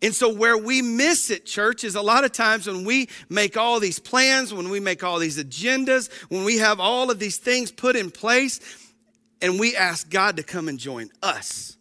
And 0.00 0.14
so, 0.14 0.32
where 0.32 0.58
we 0.58 0.82
miss 0.82 1.30
it, 1.30 1.46
church, 1.46 1.84
is 1.84 1.94
a 1.94 2.02
lot 2.02 2.24
of 2.24 2.32
times 2.32 2.66
when 2.66 2.84
we 2.84 3.08
make 3.28 3.56
all 3.56 3.78
these 3.78 4.00
plans, 4.00 4.52
when 4.52 4.68
we 4.68 4.80
make 4.80 5.04
all 5.04 5.20
these 5.20 5.42
agendas, 5.42 6.10
when 6.28 6.44
we 6.44 6.58
have 6.58 6.80
all 6.80 7.12
of 7.12 7.20
these 7.20 7.36
things 7.36 7.70
put 7.70 7.94
in 7.94 8.10
place, 8.10 8.58
and 9.40 9.60
we 9.60 9.76
ask 9.76 10.10
God 10.10 10.36
to 10.38 10.42
come 10.42 10.68
and 10.68 10.78
join 10.78 11.10
us 11.22 11.76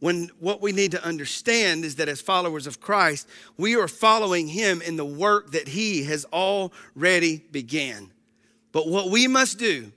when 0.00 0.30
what 0.38 0.60
we 0.60 0.72
need 0.72 0.92
to 0.92 1.04
understand 1.04 1.84
is 1.84 1.96
that 1.96 2.08
as 2.08 2.20
followers 2.20 2.66
of 2.66 2.80
Christ, 2.80 3.28
we 3.56 3.76
are 3.76 3.88
following 3.88 4.48
him 4.48 4.82
in 4.82 4.96
the 4.96 5.04
work 5.04 5.52
that 5.52 5.68
he 5.68 6.04
has 6.04 6.24
already 6.32 7.44
began. 7.50 8.10
But 8.72 8.88
what 8.88 9.10
we 9.10 9.26
must 9.26 9.58
do 9.58 9.92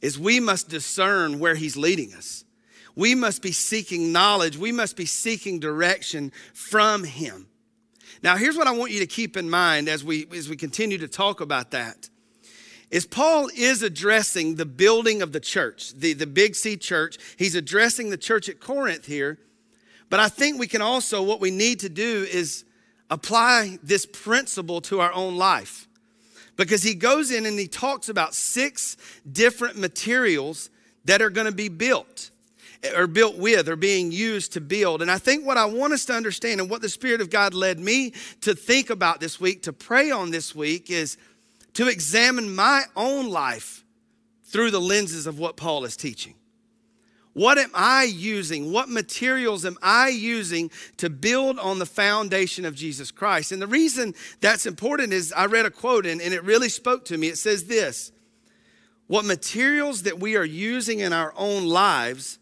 is 0.00 0.18
we 0.18 0.38
must 0.38 0.68
discern 0.68 1.40
where 1.40 1.56
he's 1.56 1.76
leading 1.76 2.14
us. 2.14 2.44
We 2.94 3.16
must 3.16 3.42
be 3.42 3.50
seeking 3.50 4.12
knowledge. 4.12 4.56
We 4.56 4.70
must 4.70 4.96
be 4.96 5.06
seeking 5.06 5.58
direction 5.58 6.30
from 6.52 7.02
him. 7.02 7.48
Now, 8.22 8.36
here's 8.36 8.56
what 8.56 8.68
I 8.68 8.70
want 8.72 8.92
you 8.92 9.00
to 9.00 9.06
keep 9.06 9.36
in 9.36 9.50
mind 9.50 9.88
as 9.88 10.04
we, 10.04 10.28
as 10.32 10.48
we 10.48 10.56
continue 10.56 10.98
to 10.98 11.08
talk 11.08 11.40
about 11.40 11.72
that 11.72 12.08
is 12.90 13.06
Paul 13.06 13.48
is 13.56 13.82
addressing 13.82 14.56
the 14.56 14.66
building 14.66 15.22
of 15.22 15.32
the 15.32 15.40
church, 15.40 15.92
the, 15.94 16.12
the 16.12 16.26
Big 16.26 16.54
C 16.54 16.76
church. 16.76 17.18
He's 17.36 17.54
addressing 17.54 18.10
the 18.10 18.16
church 18.16 18.48
at 18.48 18.60
Corinth 18.60 19.06
here. 19.06 19.38
But 20.10 20.20
I 20.20 20.28
think 20.28 20.58
we 20.58 20.66
can 20.66 20.82
also, 20.82 21.22
what 21.22 21.40
we 21.40 21.50
need 21.50 21.80
to 21.80 21.88
do 21.88 22.26
is 22.30 22.64
apply 23.10 23.78
this 23.82 24.06
principle 24.06 24.80
to 24.82 25.00
our 25.00 25.12
own 25.12 25.36
life. 25.36 25.88
Because 26.56 26.82
he 26.82 26.94
goes 26.94 27.32
in 27.32 27.46
and 27.46 27.58
he 27.58 27.66
talks 27.66 28.08
about 28.08 28.34
six 28.34 28.96
different 29.30 29.76
materials 29.76 30.70
that 31.04 31.20
are 31.20 31.30
going 31.30 31.46
to 31.46 31.52
be 31.52 31.68
built 31.68 32.30
or 32.96 33.06
built 33.06 33.36
with 33.38 33.68
or 33.68 33.76
being 33.76 34.12
used 34.12 34.52
to 34.52 34.60
build. 34.60 35.02
And 35.02 35.10
I 35.10 35.18
think 35.18 35.44
what 35.44 35.56
I 35.56 35.64
want 35.64 35.94
us 35.94 36.04
to 36.06 36.12
understand 36.12 36.60
and 36.60 36.70
what 36.70 36.82
the 36.82 36.88
Spirit 36.88 37.20
of 37.20 37.30
God 37.30 37.54
led 37.54 37.80
me 37.80 38.12
to 38.42 38.54
think 38.54 38.90
about 38.90 39.20
this 39.20 39.40
week, 39.40 39.62
to 39.62 39.72
pray 39.72 40.10
on 40.10 40.30
this 40.30 40.54
week, 40.54 40.90
is 40.90 41.16
to 41.74 41.88
examine 41.88 42.54
my 42.54 42.84
own 42.96 43.28
life 43.28 43.84
through 44.44 44.70
the 44.70 44.80
lenses 44.80 45.26
of 45.26 45.38
what 45.38 45.56
Paul 45.56 45.84
is 45.84 45.96
teaching. 45.96 46.34
What 47.34 47.58
am 47.58 47.70
I 47.74 48.04
using? 48.04 48.72
What 48.72 48.88
materials 48.88 49.66
am 49.66 49.76
I 49.82 50.08
using 50.08 50.70
to 50.98 51.10
build 51.10 51.58
on 51.58 51.80
the 51.80 51.86
foundation 51.86 52.64
of 52.64 52.76
Jesus 52.76 53.10
Christ? 53.10 53.50
And 53.50 53.60
the 53.60 53.66
reason 53.66 54.14
that's 54.40 54.66
important 54.66 55.12
is 55.12 55.32
I 55.32 55.46
read 55.46 55.66
a 55.66 55.70
quote 55.70 56.06
and, 56.06 56.22
and 56.22 56.32
it 56.32 56.44
really 56.44 56.68
spoke 56.68 57.04
to 57.06 57.18
me. 57.18 57.26
It 57.26 57.38
says 57.38 57.64
this 57.64 58.12
What 59.08 59.24
materials 59.24 60.04
that 60.04 60.20
we 60.20 60.36
are 60.36 60.44
using 60.44 61.00
in 61.00 61.12
our 61.12 61.34
own 61.36 61.66
lives 61.66 62.38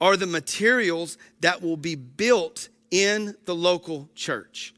are 0.00 0.16
the 0.16 0.26
materials 0.26 1.18
that 1.40 1.60
will 1.60 1.76
be 1.76 1.94
built 1.94 2.70
in 2.90 3.34
the 3.44 3.54
local 3.54 4.08
church. 4.14 4.74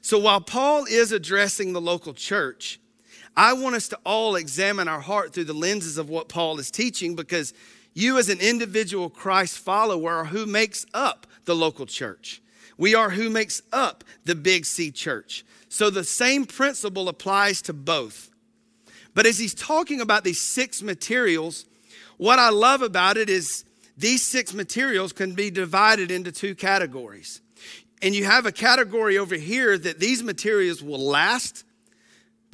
So 0.00 0.18
while 0.18 0.40
Paul 0.40 0.86
is 0.88 1.12
addressing 1.12 1.74
the 1.74 1.80
local 1.80 2.14
church, 2.14 2.80
I 3.36 3.52
want 3.54 3.74
us 3.74 3.88
to 3.88 3.98
all 4.04 4.36
examine 4.36 4.88
our 4.88 5.00
heart 5.00 5.32
through 5.32 5.44
the 5.44 5.52
lenses 5.54 5.98
of 5.98 6.08
what 6.08 6.28
Paul 6.28 6.58
is 6.58 6.70
teaching 6.70 7.16
because 7.16 7.52
you, 7.92 8.18
as 8.18 8.28
an 8.28 8.40
individual 8.40 9.10
Christ 9.10 9.58
follower, 9.58 10.12
are 10.12 10.24
who 10.26 10.46
makes 10.46 10.86
up 10.94 11.26
the 11.44 11.54
local 11.54 11.86
church. 11.86 12.40
We 12.76 12.94
are 12.94 13.10
who 13.10 13.30
makes 13.30 13.62
up 13.72 14.04
the 14.24 14.34
Big 14.34 14.66
C 14.66 14.90
church. 14.90 15.44
So 15.68 15.90
the 15.90 16.04
same 16.04 16.44
principle 16.44 17.08
applies 17.08 17.62
to 17.62 17.72
both. 17.72 18.30
But 19.14 19.26
as 19.26 19.38
he's 19.38 19.54
talking 19.54 20.00
about 20.00 20.24
these 20.24 20.40
six 20.40 20.82
materials, 20.82 21.66
what 22.16 22.38
I 22.38 22.50
love 22.50 22.82
about 22.82 23.16
it 23.16 23.30
is 23.30 23.64
these 23.96 24.22
six 24.22 24.52
materials 24.52 25.12
can 25.12 25.34
be 25.34 25.50
divided 25.50 26.10
into 26.10 26.32
two 26.32 26.54
categories. 26.54 27.40
And 28.02 28.14
you 28.14 28.24
have 28.24 28.44
a 28.44 28.52
category 28.52 29.18
over 29.18 29.36
here 29.36 29.78
that 29.78 30.00
these 30.00 30.22
materials 30.22 30.82
will 30.82 31.00
last 31.00 31.64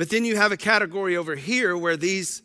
but 0.00 0.08
then 0.08 0.24
you 0.24 0.34
have 0.36 0.50
a 0.50 0.56
category 0.56 1.14
over 1.14 1.36
here 1.36 1.76
where 1.76 1.94
these 1.94 2.40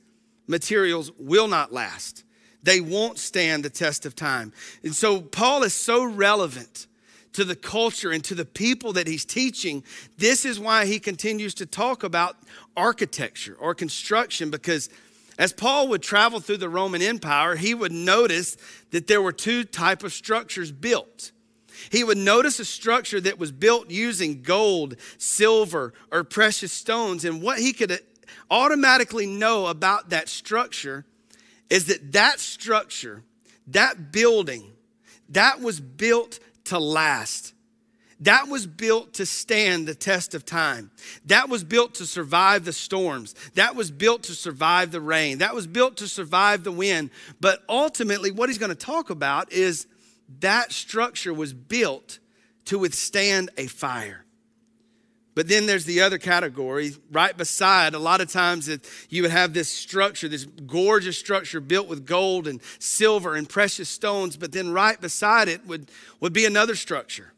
materials 0.45 1.09
will 1.17 1.47
not 1.47 1.71
last. 1.71 2.25
They 2.63 2.81
won't 2.81 3.17
stand 3.17 3.63
the 3.63 3.69
test 3.69 4.05
of 4.05 4.13
time. 4.13 4.51
And 4.83 4.93
so 4.93 5.21
Paul 5.21 5.63
is 5.63 5.73
so 5.73 6.03
relevant 6.03 6.87
to 7.31 7.45
the 7.45 7.55
culture 7.55 8.11
and 8.11 8.21
to 8.25 8.35
the 8.35 8.43
people 8.43 8.91
that 8.91 9.07
he's 9.07 9.23
teaching. 9.23 9.85
This 10.17 10.43
is 10.43 10.59
why 10.59 10.85
he 10.85 10.99
continues 10.99 11.53
to 11.53 11.65
talk 11.65 12.03
about 12.03 12.35
architecture 12.75 13.55
or 13.57 13.73
construction 13.73 14.49
because 14.49 14.89
as 15.39 15.53
Paul 15.53 15.87
would 15.87 16.03
travel 16.03 16.41
through 16.41 16.57
the 16.57 16.67
Roman 16.67 17.01
Empire, 17.01 17.55
he 17.55 17.73
would 17.73 17.93
notice 17.93 18.57
that 18.91 19.07
there 19.07 19.21
were 19.21 19.31
two 19.31 19.63
type 19.63 20.03
of 20.03 20.11
structures 20.11 20.73
built. 20.73 21.31
He 21.89 22.03
would 22.03 22.17
notice 22.17 22.59
a 22.59 22.65
structure 22.65 23.19
that 23.21 23.39
was 23.39 23.51
built 23.51 23.89
using 23.89 24.41
gold, 24.41 24.95
silver, 25.17 25.93
or 26.11 26.23
precious 26.23 26.71
stones. 26.71 27.25
And 27.25 27.41
what 27.41 27.59
he 27.59 27.73
could 27.73 27.99
automatically 28.49 29.25
know 29.25 29.67
about 29.67 30.09
that 30.09 30.29
structure 30.29 31.05
is 31.69 31.85
that 31.87 32.11
that 32.13 32.39
structure, 32.39 33.23
that 33.67 34.11
building, 34.11 34.71
that 35.29 35.59
was 35.59 35.79
built 35.79 36.39
to 36.65 36.79
last. 36.79 37.53
That 38.21 38.47
was 38.47 38.65
built 38.65 39.15
to 39.15 39.25
stand 39.25 39.87
the 39.87 39.95
test 39.95 40.35
of 40.35 40.45
time. 40.45 40.89
That 41.25 41.49
was 41.49 41.63
built 41.63 41.95
to 41.95 42.05
survive 42.05 42.63
the 42.63 42.71
storms. 42.71 43.35
That 43.55 43.75
was 43.75 43.91
built 43.91 44.23
to 44.23 44.33
survive 44.33 44.91
the 44.91 45.01
rain. 45.01 45.39
That 45.39 45.53
was 45.53 45.67
built 45.67 45.97
to 45.97 46.07
survive 46.07 46.63
the 46.63 46.71
wind. 46.71 47.09
But 47.41 47.63
ultimately, 47.67 48.31
what 48.31 48.47
he's 48.47 48.57
going 48.57 48.69
to 48.69 48.75
talk 48.75 49.09
about 49.09 49.51
is 49.51 49.85
that 50.39 50.71
structure 50.71 51.33
was 51.33 51.53
built 51.53 52.19
to 52.65 52.79
withstand 52.79 53.49
a 53.57 53.67
fire. 53.67 54.25
But 55.35 55.49
then 55.49 55.65
there's 55.65 55.83
the 55.83 56.01
other 56.01 56.17
category 56.17 56.93
right 57.11 57.35
beside. 57.35 57.93
A 57.93 57.99
lot 57.99 58.21
of 58.21 58.31
times 58.31 58.67
that 58.67 58.89
you 59.09 59.21
would 59.23 59.31
have 59.31 59.53
this 59.53 59.69
structure, 59.69 60.29
this 60.29 60.45
gorgeous 60.45 61.17
structure 61.17 61.59
built 61.59 61.89
with 61.89 62.05
gold 62.05 62.47
and 62.47 62.61
silver 62.79 63.35
and 63.35 63.47
precious 63.47 63.89
stones, 63.89 64.37
but 64.37 64.53
then 64.53 64.71
right 64.71 64.99
beside 64.99 65.49
it 65.49 65.65
would, 65.67 65.91
would 66.21 66.31
be 66.31 66.45
another 66.45 66.75
structure 66.75 67.33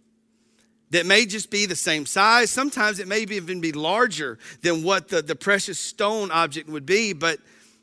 that 0.92 1.08
may 1.08 1.26
just 1.26 1.50
be 1.50 1.66
the 1.66 1.76
same 1.76 2.06
size. 2.06 2.52
Sometimes 2.52 3.00
it 3.00 3.08
may 3.08 3.22
even 3.22 3.60
be 3.62 3.72
larger 3.72 4.38
than 4.62 4.84
what 4.84 5.10
the, 5.10 5.24
the 5.24 5.36
precious 5.36 5.80
stone 5.80 6.32
object 6.32 6.70
would 6.70 6.86
be, 6.86 7.14
but 7.14 7.40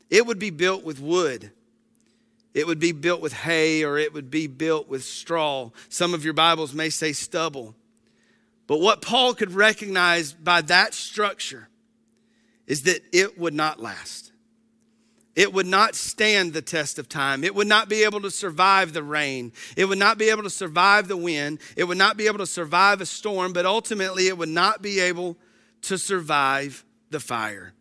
it 0.09 0.25
would 0.25 0.39
be 0.39 0.49
built 0.49 0.83
with 0.83 0.99
wood 1.01 1.51
it 2.55 2.65
would 2.65 2.79
be 2.79 2.93
built 2.93 3.21
with 3.21 3.33
hay 3.33 3.83
or 3.83 3.97
it 3.97 4.13
would 4.13 4.31
be 4.31 4.47
built 4.47 4.87
with 4.87 5.03
straw. 5.03 5.71
Some 5.89 6.13
of 6.13 6.23
your 6.23 6.33
Bibles 6.33 6.73
may 6.73 6.89
say 6.89 7.11
stubble. 7.11 7.75
But 8.65 8.79
what 8.79 9.01
Paul 9.01 9.35
could 9.35 9.51
recognize 9.51 10.31
by 10.31 10.61
that 10.61 10.93
structure 10.93 11.67
is 12.65 12.83
that 12.83 13.01
it 13.11 13.37
would 13.37 13.53
not 13.53 13.81
last. 13.81 14.31
It 15.35 15.51
would 15.51 15.65
not 15.65 15.95
stand 15.95 16.53
the 16.53 16.61
test 16.61 16.97
of 16.97 17.09
time. 17.09 17.43
It 17.43 17.53
would 17.53 17.67
not 17.67 17.89
be 17.89 18.05
able 18.05 18.21
to 18.21 18.31
survive 18.31 18.93
the 18.93 19.03
rain. 19.03 19.51
It 19.75 19.85
would 19.85 19.97
not 19.97 20.17
be 20.17 20.29
able 20.29 20.43
to 20.43 20.49
survive 20.49 21.09
the 21.09 21.17
wind. 21.17 21.59
It 21.75 21.83
would 21.83 21.97
not 21.97 22.15
be 22.15 22.27
able 22.27 22.37
to 22.37 22.47
survive 22.47 23.01
a 23.01 23.05
storm, 23.05 23.51
but 23.51 23.65
ultimately 23.65 24.29
it 24.29 24.37
would 24.37 24.49
not 24.49 24.81
be 24.81 25.01
able 25.01 25.35
to 25.83 25.97
survive 25.97 26.85
the 27.09 27.19
fire. 27.19 27.73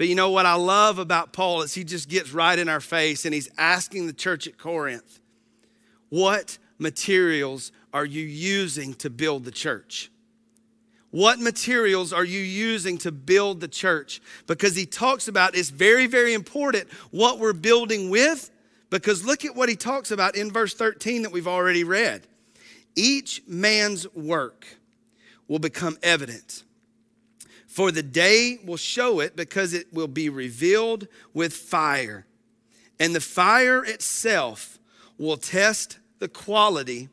But 0.00 0.08
you 0.08 0.14
know 0.14 0.30
what 0.30 0.46
I 0.46 0.54
love 0.54 0.98
about 0.98 1.34
Paul 1.34 1.60
is 1.60 1.74
he 1.74 1.84
just 1.84 2.08
gets 2.08 2.32
right 2.32 2.58
in 2.58 2.70
our 2.70 2.80
face 2.80 3.26
and 3.26 3.34
he's 3.34 3.50
asking 3.58 4.06
the 4.06 4.14
church 4.14 4.46
at 4.46 4.56
Corinth, 4.56 5.20
what 6.08 6.56
materials 6.78 7.70
are 7.92 8.06
you 8.06 8.24
using 8.24 8.94
to 8.94 9.10
build 9.10 9.44
the 9.44 9.50
church? 9.50 10.10
What 11.10 11.38
materials 11.38 12.14
are 12.14 12.24
you 12.24 12.40
using 12.40 12.96
to 12.96 13.12
build 13.12 13.60
the 13.60 13.68
church? 13.68 14.22
Because 14.46 14.74
he 14.74 14.86
talks 14.86 15.28
about 15.28 15.54
it's 15.54 15.68
very, 15.68 16.06
very 16.06 16.32
important 16.32 16.90
what 17.10 17.38
we're 17.38 17.52
building 17.52 18.08
with. 18.08 18.50
Because 18.88 19.22
look 19.22 19.44
at 19.44 19.54
what 19.54 19.68
he 19.68 19.76
talks 19.76 20.10
about 20.10 20.34
in 20.34 20.50
verse 20.50 20.72
13 20.72 21.24
that 21.24 21.30
we've 21.30 21.46
already 21.46 21.84
read. 21.84 22.26
Each 22.96 23.42
man's 23.46 24.10
work 24.14 24.66
will 25.46 25.58
become 25.58 25.98
evident 26.02 26.64
for 27.80 27.90
the 27.90 28.02
day 28.02 28.58
will 28.62 28.76
show 28.76 29.20
it 29.20 29.34
because 29.34 29.72
it 29.72 29.90
will 29.90 30.06
be 30.06 30.28
revealed 30.28 31.08
with 31.32 31.54
fire. 31.54 32.26
And 32.98 33.14
the 33.14 33.22
fire 33.22 33.82
itself 33.82 34.78
will 35.16 35.38
test 35.38 35.98
the 36.18 36.28
quality 36.28 37.08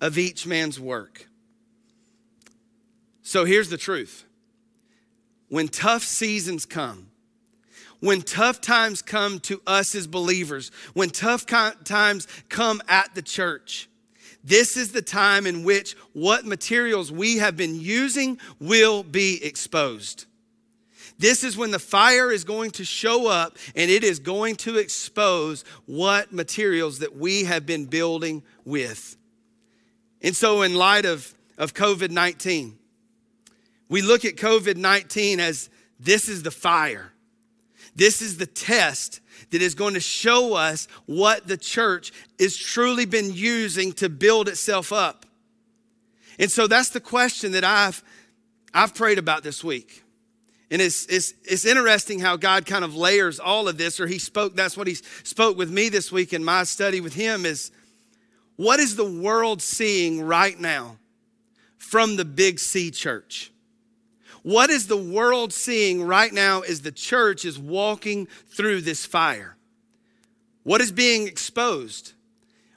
of 0.00 0.16
each 0.16 0.46
man's 0.46 0.80
work. 0.80 1.28
So 3.20 3.44
here's 3.44 3.68
the 3.68 3.76
truth 3.76 4.24
when 5.50 5.68
tough 5.68 6.04
seasons 6.04 6.64
come, 6.64 7.08
when 8.00 8.22
tough 8.22 8.62
times 8.62 9.02
come 9.02 9.40
to 9.40 9.60
us 9.66 9.94
as 9.94 10.06
believers, 10.06 10.70
when 10.94 11.10
tough 11.10 11.44
times 11.44 12.26
come 12.48 12.80
at 12.88 13.14
the 13.14 13.20
church, 13.20 13.90
this 14.44 14.76
is 14.76 14.92
the 14.92 15.02
time 15.02 15.46
in 15.46 15.64
which 15.64 15.94
what 16.12 16.44
materials 16.44 17.12
we 17.12 17.38
have 17.38 17.56
been 17.56 17.80
using 17.80 18.38
will 18.58 19.02
be 19.02 19.42
exposed. 19.42 20.26
This 21.18 21.44
is 21.44 21.56
when 21.56 21.70
the 21.70 21.78
fire 21.78 22.32
is 22.32 22.42
going 22.42 22.72
to 22.72 22.84
show 22.84 23.28
up 23.28 23.56
and 23.76 23.90
it 23.90 24.02
is 24.02 24.18
going 24.18 24.56
to 24.56 24.78
expose 24.78 25.64
what 25.86 26.32
materials 26.32 26.98
that 26.98 27.16
we 27.16 27.44
have 27.44 27.64
been 27.64 27.84
building 27.84 28.42
with. 28.64 29.16
And 30.20 30.34
so, 30.34 30.62
in 30.62 30.74
light 30.74 31.04
of, 31.04 31.32
of 31.58 31.74
COVID 31.74 32.10
19, 32.10 32.76
we 33.88 34.02
look 34.02 34.24
at 34.24 34.34
COVID 34.34 34.76
19 34.76 35.38
as 35.38 35.70
this 36.00 36.28
is 36.28 36.42
the 36.42 36.50
fire. 36.50 37.11
This 37.94 38.22
is 38.22 38.38
the 38.38 38.46
test 38.46 39.20
that 39.50 39.60
is 39.60 39.74
going 39.74 39.94
to 39.94 40.00
show 40.00 40.54
us 40.54 40.88
what 41.06 41.46
the 41.46 41.56
church 41.56 42.12
is 42.38 42.56
truly 42.56 43.04
been 43.04 43.32
using 43.32 43.92
to 43.92 44.08
build 44.08 44.48
itself 44.48 44.92
up. 44.92 45.26
And 46.38 46.50
so 46.50 46.66
that's 46.66 46.88
the 46.88 47.00
question 47.00 47.52
that 47.52 47.64
I've 47.64 48.02
I've 48.74 48.94
prayed 48.94 49.18
about 49.18 49.42
this 49.42 49.62
week. 49.62 50.02
And 50.70 50.80
it's, 50.80 51.04
it's, 51.06 51.34
it's 51.44 51.66
interesting 51.66 52.18
how 52.18 52.36
God 52.36 52.64
kind 52.64 52.82
of 52.82 52.96
layers 52.96 53.38
all 53.38 53.68
of 53.68 53.76
this, 53.76 54.00
or 54.00 54.06
He 54.06 54.18
spoke, 54.18 54.56
that's 54.56 54.76
what 54.76 54.86
He 54.86 54.94
spoke 54.94 55.58
with 55.58 55.70
me 55.70 55.90
this 55.90 56.10
week 56.10 56.32
in 56.32 56.42
my 56.42 56.64
study 56.64 57.02
with 57.02 57.12
Him 57.12 57.44
is 57.44 57.70
what 58.56 58.80
is 58.80 58.96
the 58.96 59.04
world 59.04 59.60
seeing 59.60 60.22
right 60.22 60.58
now 60.58 60.96
from 61.76 62.16
the 62.16 62.24
Big 62.24 62.58
C 62.58 62.90
church? 62.90 63.51
What 64.42 64.70
is 64.70 64.88
the 64.88 64.96
world 64.96 65.52
seeing 65.52 66.02
right 66.02 66.32
now 66.32 66.60
as 66.60 66.82
the 66.82 66.92
church 66.92 67.44
is 67.44 67.58
walking 67.58 68.26
through 68.48 68.80
this 68.80 69.06
fire? 69.06 69.56
What 70.64 70.80
is 70.80 70.92
being 70.92 71.26
exposed? 71.26 72.12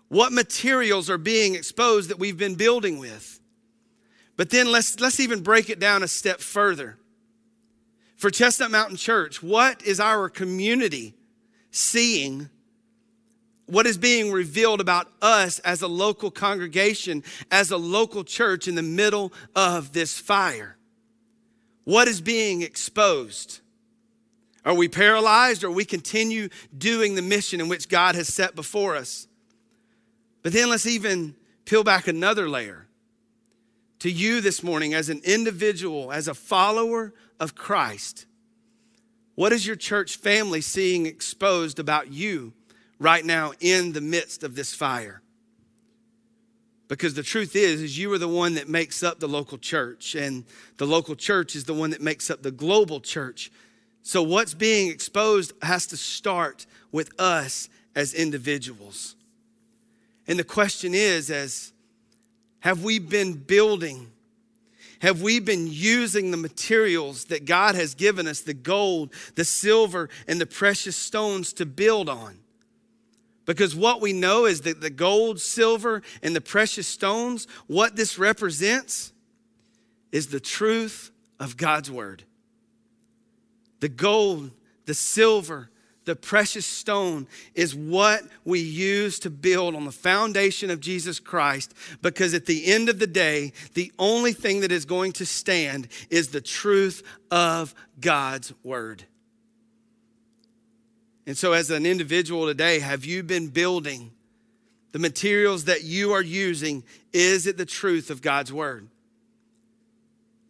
What 0.07 0.31
materials 0.31 1.09
are 1.09 1.17
being 1.17 1.55
exposed 1.55 2.09
that 2.09 2.19
we've 2.19 2.37
been 2.37 2.55
building 2.55 2.99
with? 2.99 3.39
But 4.37 4.49
then 4.49 4.71
let's, 4.71 4.99
let's 4.99 5.19
even 5.19 5.41
break 5.41 5.69
it 5.69 5.79
down 5.79 6.03
a 6.03 6.07
step 6.07 6.39
further. 6.39 6.97
For 8.15 8.29
Chestnut 8.29 8.71
Mountain 8.71 8.97
Church, 8.97 9.41
what 9.41 9.81
is 9.83 9.99
our 9.99 10.29
community 10.29 11.15
seeing? 11.71 12.49
What 13.65 13.87
is 13.87 13.97
being 13.97 14.31
revealed 14.31 14.81
about 14.81 15.07
us 15.21 15.59
as 15.59 15.81
a 15.81 15.87
local 15.87 16.29
congregation, 16.29 17.23
as 17.49 17.71
a 17.71 17.77
local 17.77 18.23
church 18.23 18.67
in 18.67 18.75
the 18.75 18.83
middle 18.83 19.33
of 19.55 19.93
this 19.93 20.19
fire? 20.19 20.77
What 21.85 22.07
is 22.07 22.19
being 22.19 22.61
exposed? 22.61 23.61
Are 24.65 24.73
we 24.73 24.89
paralyzed 24.89 25.63
or 25.63 25.69
we 25.71 25.85
continue 25.85 26.49
doing 26.75 27.15
the 27.15 27.21
mission 27.21 27.61
in 27.61 27.69
which 27.69 27.87
God 27.87 28.15
has 28.15 28.27
set 28.27 28.55
before 28.55 28.95
us? 28.95 29.27
But 30.41 30.53
then 30.53 30.69
let's 30.69 30.87
even 30.87 31.35
peel 31.63 31.83
back 31.83 32.07
another 32.07 32.49
layer. 32.49 32.87
To 33.99 34.11
you 34.11 34.41
this 34.41 34.61
morning, 34.61 34.93
as 34.93 35.09
an 35.09 35.21
individual, 35.23 36.11
as 36.11 36.27
a 36.27 36.33
follower 36.33 37.13
of 37.39 37.55
Christ, 37.55 38.25
what 39.35 39.53
is 39.53 39.67
your 39.67 39.75
church 39.75 40.17
family 40.17 40.61
seeing 40.61 41.05
exposed 41.05 41.79
about 41.79 42.11
you 42.11 42.53
right 42.99 43.23
now 43.23 43.53
in 43.59 43.93
the 43.93 44.01
midst 44.01 44.43
of 44.43 44.55
this 44.55 44.73
fire? 44.73 45.21
Because 46.87 47.15
the 47.15 47.23
truth 47.23 47.55
is, 47.55 47.81
is 47.81 47.97
you 47.97 48.11
are 48.13 48.17
the 48.17 48.27
one 48.27 48.55
that 48.55 48.69
makes 48.69 49.01
up 49.01 49.19
the 49.19 49.27
local 49.27 49.57
church, 49.57 50.13
and 50.13 50.43
the 50.77 50.85
local 50.85 51.15
church 51.15 51.55
is 51.55 51.63
the 51.63 51.73
one 51.73 51.89
that 51.89 52.01
makes 52.01 52.29
up 52.29 52.43
the 52.43 52.51
global 52.51 52.99
church. 52.99 53.51
So 54.03 54.21
what's 54.21 54.53
being 54.53 54.91
exposed 54.91 55.53
has 55.63 55.87
to 55.87 55.97
start 55.97 56.67
with 56.91 57.09
us 57.19 57.69
as 57.95 58.13
individuals. 58.13 59.15
And 60.27 60.37
the 60.37 60.43
question 60.43 60.93
is, 60.93 61.31
as 61.31 61.71
have 62.59 62.83
we 62.83 62.99
been 62.99 63.33
building? 63.33 64.11
Have 64.99 65.21
we 65.21 65.39
been 65.39 65.67
using 65.67 66.31
the 66.31 66.37
materials 66.37 67.25
that 67.25 67.45
God 67.45 67.75
has 67.75 67.95
given 67.95 68.27
us, 68.27 68.41
the 68.41 68.53
gold, 68.53 69.11
the 69.35 69.45
silver, 69.45 70.09
and 70.27 70.39
the 70.39 70.45
precious 70.45 70.95
stones 70.95 71.53
to 71.53 71.65
build 71.65 72.09
on? 72.09 72.37
Because 73.45 73.75
what 73.75 74.01
we 74.01 74.11
know 74.13 74.45
is 74.45 74.61
that 74.61 74.81
the 74.81 74.89
gold, 74.89 75.39
silver, 75.39 76.01
and 76.23 76.35
the 76.35 76.41
precious 76.41 76.87
stones, 76.87 77.47
what 77.67 77.95
this 77.95 78.17
represents 78.17 79.13
is 80.11 80.27
the 80.27 80.39
truth 80.39 81.11
of 81.39 81.57
God's 81.57 81.91
word. 81.91 82.23
The 83.81 83.89
gold, 83.89 84.51
the 84.85 84.93
silver, 84.93 85.69
the 86.05 86.15
precious 86.15 86.65
stone 86.65 87.27
is 87.53 87.75
what 87.75 88.23
we 88.45 88.59
use 88.59 89.19
to 89.19 89.29
build 89.29 89.75
on 89.75 89.85
the 89.85 89.91
foundation 89.91 90.69
of 90.69 90.79
Jesus 90.79 91.19
Christ 91.19 91.73
because 92.01 92.33
at 92.33 92.45
the 92.45 92.65
end 92.67 92.89
of 92.89 92.99
the 92.99 93.07
day, 93.07 93.53
the 93.73 93.91
only 93.99 94.31
thing 94.31 94.61
that 94.61 94.71
is 94.71 94.85
going 94.85 95.11
to 95.13 95.25
stand 95.25 95.87
is 96.09 96.29
the 96.29 96.41
truth 96.41 97.03
of 97.31 97.75
God's 97.99 98.53
word. 98.63 99.05
And 101.27 101.37
so, 101.37 101.53
as 101.53 101.71
an 101.71 101.85
individual 101.85 102.45
today, 102.45 102.79
have 102.79 103.03
you 103.03 103.23
been 103.23 103.47
building 103.47 104.11
the 104.91 104.99
materials 104.99 105.65
that 105.65 105.83
you 105.83 106.13
are 106.13 106.21
using? 106.21 106.83
Is 107.11 107.47
it 107.47 107.57
the 107.57 107.65
truth 107.65 108.09
of 108.09 108.21
God's 108.21 108.53
word? 108.53 108.87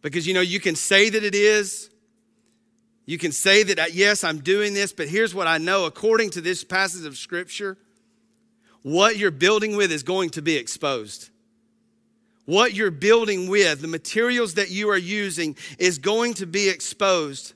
Because 0.02 0.26
you 0.26 0.34
know, 0.34 0.40
you 0.40 0.60
can 0.60 0.76
say 0.76 1.08
that 1.10 1.24
it 1.24 1.34
is. 1.34 1.90
You 3.06 3.18
can 3.18 3.32
say 3.32 3.62
that, 3.62 3.78
uh, 3.78 3.84
yes, 3.92 4.24
I'm 4.24 4.40
doing 4.40 4.74
this, 4.74 4.92
but 4.92 5.08
here's 5.08 5.34
what 5.34 5.46
I 5.46 5.58
know 5.58 5.84
according 5.84 6.30
to 6.30 6.40
this 6.40 6.64
passage 6.64 7.06
of 7.06 7.16
scripture 7.16 7.78
what 8.82 9.16
you're 9.16 9.32
building 9.32 9.76
with 9.76 9.90
is 9.90 10.04
going 10.04 10.30
to 10.30 10.42
be 10.42 10.56
exposed. 10.56 11.30
What 12.44 12.72
you're 12.72 12.92
building 12.92 13.48
with, 13.50 13.80
the 13.80 13.88
materials 13.88 14.54
that 14.54 14.70
you 14.70 14.90
are 14.90 14.96
using, 14.96 15.56
is 15.76 15.98
going 15.98 16.34
to 16.34 16.46
be 16.46 16.68
exposed. 16.68 17.54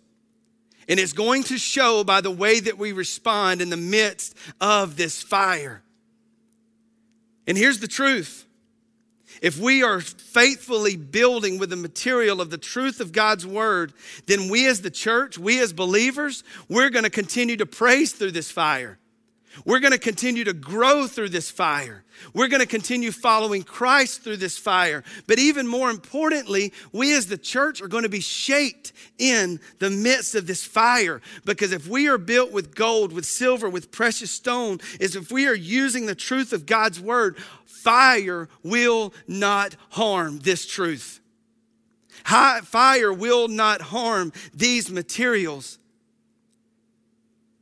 And 0.90 0.98
it's 0.98 1.12
going 1.12 1.44
to 1.44 1.56
show 1.56 2.02
by 2.02 2.20
the 2.20 2.32
way 2.32 2.58
that 2.58 2.76
we 2.76 2.90
respond 2.90 3.62
in 3.62 3.70
the 3.70 3.76
midst 3.76 4.36
of 4.60 4.96
this 4.96 5.22
fire. 5.22 5.82
And 7.46 7.56
here's 7.56 7.78
the 7.78 7.88
truth 7.88 8.44
if 9.40 9.58
we 9.58 9.82
are 9.82 10.00
faithfully 10.00 10.96
building 10.96 11.58
with 11.58 11.70
the 11.70 11.76
material 11.76 12.40
of 12.40 12.50
the 12.50 12.58
truth 12.58 13.00
of 13.00 13.12
God's 13.12 13.46
word, 13.46 13.94
then 14.26 14.50
we 14.50 14.66
as 14.66 14.82
the 14.82 14.90
church, 14.90 15.38
we 15.38 15.60
as 15.60 15.72
believers, 15.72 16.44
we're 16.68 16.90
going 16.90 17.04
to 17.04 17.10
continue 17.10 17.56
to 17.56 17.66
praise 17.66 18.12
through 18.12 18.32
this 18.32 18.50
fire. 18.50 18.98
We're 19.64 19.80
going 19.80 19.92
to 19.92 19.98
continue 19.98 20.44
to 20.44 20.52
grow 20.52 21.06
through 21.06 21.30
this 21.30 21.50
fire. 21.50 22.04
We're 22.34 22.48
going 22.48 22.60
to 22.60 22.66
continue 22.66 23.10
following 23.10 23.62
Christ 23.62 24.22
through 24.22 24.36
this 24.36 24.56
fire. 24.56 25.02
But 25.26 25.38
even 25.38 25.66
more 25.66 25.90
importantly, 25.90 26.72
we 26.92 27.16
as 27.16 27.26
the 27.26 27.38
church 27.38 27.82
are 27.82 27.88
going 27.88 28.04
to 28.04 28.08
be 28.08 28.20
shaped 28.20 28.92
in 29.18 29.60
the 29.78 29.90
midst 29.90 30.34
of 30.34 30.46
this 30.46 30.64
fire. 30.64 31.20
Because 31.44 31.72
if 31.72 31.88
we 31.88 32.08
are 32.08 32.18
built 32.18 32.52
with 32.52 32.74
gold, 32.74 33.12
with 33.12 33.26
silver, 33.26 33.68
with 33.68 33.90
precious 33.90 34.30
stone, 34.30 34.78
is 35.00 35.16
if 35.16 35.32
we 35.32 35.48
are 35.48 35.54
using 35.54 36.06
the 36.06 36.14
truth 36.14 36.52
of 36.52 36.66
God's 36.66 37.00
word, 37.00 37.36
fire 37.66 38.48
will 38.62 39.12
not 39.26 39.74
harm 39.90 40.38
this 40.40 40.66
truth. 40.66 41.20
Fire 42.24 43.12
will 43.12 43.48
not 43.48 43.80
harm 43.80 44.32
these 44.54 44.90
materials. 44.90 45.78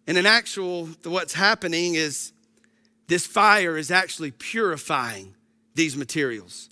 And 0.08 0.16
in 0.16 0.26
actual, 0.26 0.88
what's 1.04 1.34
happening 1.34 1.94
is 1.94 2.32
this 3.08 3.26
fire 3.26 3.76
is 3.76 3.90
actually 3.90 4.30
purifying 4.30 5.34
these 5.74 5.96
materials. 5.96 6.70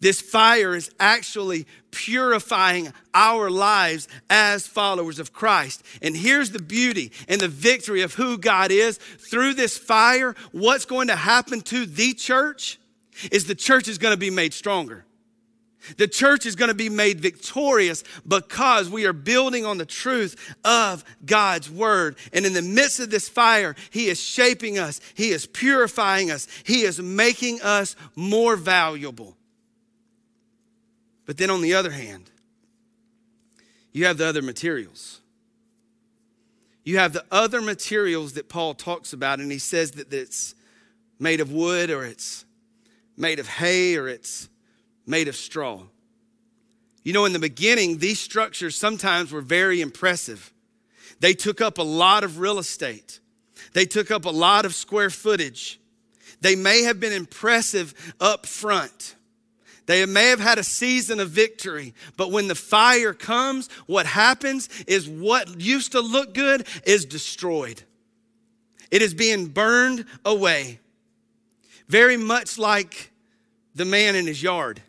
This 0.00 0.20
fire 0.20 0.74
is 0.74 0.90
actually 0.98 1.68
purifying 1.92 2.92
our 3.14 3.48
lives 3.48 4.08
as 4.28 4.66
followers 4.66 5.20
of 5.20 5.32
Christ. 5.32 5.84
And 6.02 6.16
here's 6.16 6.50
the 6.50 6.60
beauty 6.60 7.12
and 7.28 7.40
the 7.40 7.46
victory 7.46 8.02
of 8.02 8.14
who 8.14 8.36
God 8.36 8.72
is. 8.72 8.98
Through 8.98 9.54
this 9.54 9.78
fire, 9.78 10.34
what's 10.50 10.84
going 10.84 11.06
to 11.06 11.16
happen 11.16 11.60
to 11.60 11.86
the 11.86 12.12
church 12.12 12.80
is 13.30 13.46
the 13.46 13.54
church 13.54 13.86
is 13.86 13.98
going 13.98 14.14
to 14.14 14.18
be 14.18 14.30
made 14.30 14.52
stronger. 14.52 15.04
The 15.96 16.08
church 16.08 16.46
is 16.46 16.56
going 16.56 16.68
to 16.68 16.74
be 16.74 16.88
made 16.88 17.20
victorious 17.20 18.04
because 18.26 18.88
we 18.88 19.04
are 19.04 19.12
building 19.12 19.64
on 19.64 19.78
the 19.78 19.86
truth 19.86 20.54
of 20.64 21.04
God's 21.24 21.70
word. 21.70 22.16
And 22.32 22.46
in 22.46 22.52
the 22.52 22.62
midst 22.62 23.00
of 23.00 23.10
this 23.10 23.28
fire, 23.28 23.74
He 23.90 24.06
is 24.06 24.20
shaping 24.20 24.78
us, 24.78 25.00
He 25.14 25.30
is 25.30 25.46
purifying 25.46 26.30
us, 26.30 26.46
He 26.64 26.82
is 26.82 27.00
making 27.00 27.60
us 27.62 27.96
more 28.14 28.56
valuable. 28.56 29.36
But 31.26 31.36
then 31.36 31.50
on 31.50 31.62
the 31.62 31.74
other 31.74 31.90
hand, 31.90 32.30
you 33.92 34.06
have 34.06 34.18
the 34.18 34.26
other 34.26 34.42
materials. 34.42 35.20
You 36.84 36.98
have 36.98 37.12
the 37.12 37.24
other 37.30 37.60
materials 37.60 38.32
that 38.32 38.48
Paul 38.48 38.74
talks 38.74 39.12
about, 39.12 39.38
and 39.38 39.52
he 39.52 39.58
says 39.58 39.92
that 39.92 40.12
it's 40.12 40.54
made 41.18 41.40
of 41.40 41.52
wood 41.52 41.90
or 41.90 42.04
it's 42.04 42.44
made 43.16 43.38
of 43.38 43.46
hay 43.46 43.96
or 43.96 44.08
it's 44.08 44.48
made 45.12 45.28
of 45.28 45.36
straw. 45.36 45.82
You 47.04 47.12
know, 47.12 47.26
in 47.26 47.34
the 47.34 47.38
beginning, 47.38 47.98
these 47.98 48.18
structures 48.18 48.74
sometimes 48.76 49.30
were 49.30 49.42
very 49.42 49.82
impressive. 49.82 50.52
They 51.20 51.34
took 51.34 51.60
up 51.60 51.76
a 51.76 51.82
lot 51.82 52.24
of 52.24 52.38
real 52.38 52.58
estate, 52.58 53.20
they 53.74 53.84
took 53.84 54.10
up 54.10 54.24
a 54.24 54.30
lot 54.30 54.64
of 54.64 54.74
square 54.74 55.10
footage. 55.10 55.78
They 56.40 56.56
may 56.56 56.82
have 56.82 56.98
been 56.98 57.12
impressive 57.12 58.14
up 58.20 58.46
front. 58.46 59.14
They 59.86 60.04
may 60.06 60.30
have 60.30 60.40
had 60.40 60.58
a 60.58 60.64
season 60.64 61.20
of 61.20 61.30
victory, 61.30 61.94
but 62.16 62.32
when 62.32 62.48
the 62.48 62.56
fire 62.56 63.14
comes, 63.14 63.68
what 63.86 64.06
happens 64.06 64.68
is 64.88 65.08
what 65.08 65.60
used 65.60 65.92
to 65.92 66.00
look 66.00 66.34
good 66.34 66.66
is 66.84 67.04
destroyed. 67.04 67.82
It 68.90 69.02
is 69.02 69.14
being 69.14 69.46
burned 69.46 70.04
away. 70.24 70.80
Very 71.86 72.16
much 72.16 72.58
like 72.58 73.12
the 73.74 73.84
man 73.84 74.16
in 74.16 74.26
his 74.26 74.42
yard. 74.42 74.82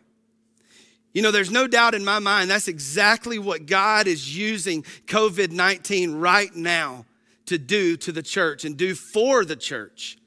You 1.14 1.22
know, 1.22 1.30
there's 1.30 1.50
no 1.50 1.68
doubt 1.68 1.94
in 1.94 2.04
my 2.04 2.18
mind 2.18 2.50
that's 2.50 2.68
exactly 2.68 3.38
what 3.38 3.66
God 3.66 4.08
is 4.08 4.36
using 4.36 4.82
COVID 5.06 5.52
19 5.52 6.16
right 6.16 6.54
now 6.54 7.06
to 7.46 7.56
do 7.56 7.96
to 7.98 8.12
the 8.12 8.22
church 8.22 8.64
and 8.64 8.76
do 8.76 8.94
for 8.94 9.44
the 9.44 9.56
church. 9.56 10.18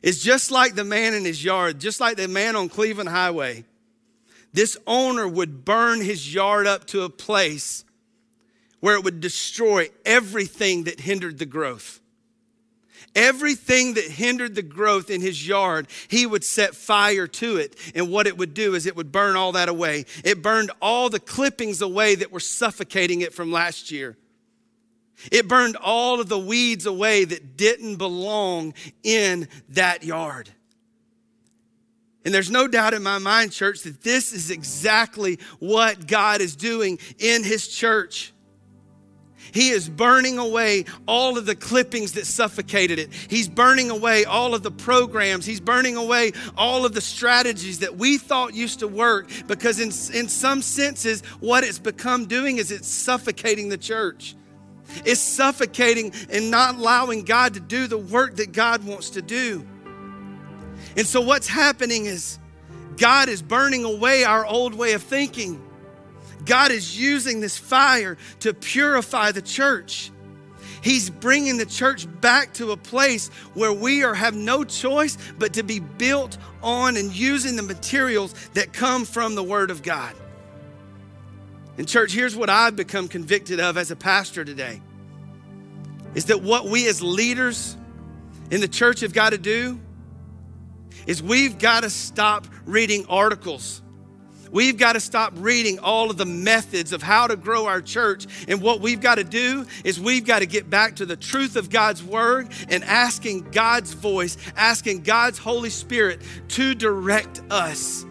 It's 0.00 0.22
just 0.22 0.52
like 0.52 0.76
the 0.76 0.84
man 0.84 1.14
in 1.14 1.24
his 1.24 1.42
yard, 1.42 1.80
just 1.80 2.00
like 2.00 2.16
the 2.16 2.28
man 2.28 2.54
on 2.54 2.68
Cleveland 2.68 3.08
Highway. 3.08 3.64
This 4.52 4.76
owner 4.86 5.26
would 5.26 5.64
burn 5.64 6.00
his 6.00 6.32
yard 6.32 6.66
up 6.66 6.86
to 6.86 7.02
a 7.02 7.10
place 7.10 7.84
where 8.80 8.94
it 8.94 9.02
would 9.02 9.20
destroy 9.20 9.88
everything 10.04 10.84
that 10.84 11.00
hindered 11.00 11.38
the 11.38 11.46
growth. 11.46 12.00
Everything 13.18 13.94
that 13.94 14.04
hindered 14.04 14.54
the 14.54 14.62
growth 14.62 15.10
in 15.10 15.20
his 15.20 15.44
yard, 15.46 15.88
he 16.06 16.24
would 16.24 16.44
set 16.44 16.76
fire 16.76 17.26
to 17.26 17.56
it. 17.56 17.74
And 17.92 18.12
what 18.12 18.28
it 18.28 18.38
would 18.38 18.54
do 18.54 18.76
is 18.76 18.86
it 18.86 18.94
would 18.94 19.10
burn 19.10 19.34
all 19.34 19.50
that 19.52 19.68
away. 19.68 20.06
It 20.22 20.40
burned 20.40 20.70
all 20.80 21.10
the 21.10 21.18
clippings 21.18 21.82
away 21.82 22.14
that 22.14 22.30
were 22.30 22.38
suffocating 22.38 23.22
it 23.22 23.34
from 23.34 23.50
last 23.50 23.90
year. 23.90 24.16
It 25.32 25.48
burned 25.48 25.74
all 25.74 26.20
of 26.20 26.28
the 26.28 26.38
weeds 26.38 26.86
away 26.86 27.24
that 27.24 27.56
didn't 27.56 27.96
belong 27.96 28.72
in 29.02 29.48
that 29.70 30.04
yard. 30.04 30.48
And 32.24 32.32
there's 32.32 32.52
no 32.52 32.68
doubt 32.68 32.94
in 32.94 33.02
my 33.02 33.18
mind, 33.18 33.50
church, 33.50 33.82
that 33.82 34.02
this 34.02 34.32
is 34.32 34.52
exactly 34.52 35.40
what 35.58 36.06
God 36.06 36.40
is 36.40 36.54
doing 36.54 37.00
in 37.18 37.42
his 37.42 37.66
church. 37.66 38.32
He 39.52 39.70
is 39.70 39.88
burning 39.88 40.38
away 40.38 40.84
all 41.06 41.38
of 41.38 41.46
the 41.46 41.54
clippings 41.54 42.12
that 42.12 42.26
suffocated 42.26 42.98
it. 42.98 43.12
He's 43.12 43.48
burning 43.48 43.90
away 43.90 44.24
all 44.24 44.54
of 44.54 44.62
the 44.62 44.70
programs. 44.70 45.46
He's 45.46 45.60
burning 45.60 45.96
away 45.96 46.32
all 46.56 46.84
of 46.84 46.94
the 46.94 47.00
strategies 47.00 47.80
that 47.80 47.96
we 47.96 48.18
thought 48.18 48.54
used 48.54 48.80
to 48.80 48.88
work 48.88 49.28
because, 49.46 49.80
in, 49.80 49.88
in 50.16 50.28
some 50.28 50.62
senses, 50.62 51.22
what 51.40 51.64
it's 51.64 51.78
become 51.78 52.26
doing 52.26 52.58
is 52.58 52.70
it's 52.70 52.88
suffocating 52.88 53.68
the 53.68 53.78
church. 53.78 54.34
It's 55.04 55.20
suffocating 55.20 56.12
and 56.30 56.50
not 56.50 56.76
allowing 56.76 57.22
God 57.24 57.54
to 57.54 57.60
do 57.60 57.86
the 57.86 57.98
work 57.98 58.36
that 58.36 58.52
God 58.52 58.84
wants 58.84 59.10
to 59.10 59.22
do. 59.22 59.66
And 60.96 61.06
so, 61.06 61.20
what's 61.20 61.46
happening 61.46 62.06
is 62.06 62.38
God 62.96 63.28
is 63.28 63.42
burning 63.42 63.84
away 63.84 64.24
our 64.24 64.44
old 64.46 64.74
way 64.74 64.92
of 64.92 65.02
thinking. 65.02 65.62
God 66.48 66.72
is 66.72 66.98
using 66.98 67.40
this 67.40 67.58
fire 67.58 68.16
to 68.40 68.54
purify 68.54 69.32
the 69.32 69.42
church. 69.42 70.10
He's 70.82 71.10
bringing 71.10 71.58
the 71.58 71.66
church 71.66 72.06
back 72.20 72.54
to 72.54 72.72
a 72.72 72.76
place 72.76 73.28
where 73.52 73.72
we 73.72 74.02
are 74.02 74.14
have 74.14 74.34
no 74.34 74.64
choice 74.64 75.18
but 75.38 75.52
to 75.54 75.62
be 75.62 75.78
built 75.78 76.38
on 76.62 76.96
and 76.96 77.14
using 77.14 77.56
the 77.56 77.62
materials 77.62 78.32
that 78.54 78.72
come 78.72 79.04
from 79.04 79.34
the 79.34 79.42
word 79.42 79.70
of 79.70 79.82
God. 79.82 80.14
And 81.76 81.86
church, 81.86 82.12
here's 82.12 82.34
what 82.34 82.48
I've 82.48 82.76
become 82.76 83.08
convicted 83.08 83.60
of 83.60 83.76
as 83.76 83.90
a 83.90 83.96
pastor 83.96 84.44
today. 84.44 84.80
Is 86.14 86.26
that 86.26 86.42
what 86.42 86.64
we 86.64 86.88
as 86.88 87.02
leaders 87.02 87.76
in 88.50 88.62
the 88.62 88.68
church 88.68 89.00
have 89.00 89.12
got 89.12 89.30
to 89.30 89.38
do 89.38 89.78
is 91.06 91.22
we've 91.22 91.58
got 91.58 91.82
to 91.82 91.90
stop 91.90 92.46
reading 92.64 93.04
articles 93.06 93.82
We've 94.50 94.76
got 94.76 94.94
to 94.94 95.00
stop 95.00 95.32
reading 95.36 95.78
all 95.78 96.10
of 96.10 96.16
the 96.16 96.26
methods 96.26 96.92
of 96.92 97.02
how 97.02 97.26
to 97.26 97.36
grow 97.36 97.66
our 97.66 97.80
church. 97.80 98.26
And 98.48 98.60
what 98.60 98.80
we've 98.80 99.00
got 99.00 99.16
to 99.16 99.24
do 99.24 99.66
is 99.84 100.00
we've 100.00 100.24
got 100.26 100.40
to 100.40 100.46
get 100.46 100.68
back 100.68 100.96
to 100.96 101.06
the 101.06 101.16
truth 101.16 101.56
of 101.56 101.70
God's 101.70 102.02
word 102.02 102.48
and 102.68 102.84
asking 102.84 103.50
God's 103.50 103.92
voice, 103.92 104.36
asking 104.56 105.02
God's 105.02 105.38
Holy 105.38 105.70
Spirit 105.70 106.20
to 106.48 106.74
direct 106.74 107.42
us. 107.50 108.04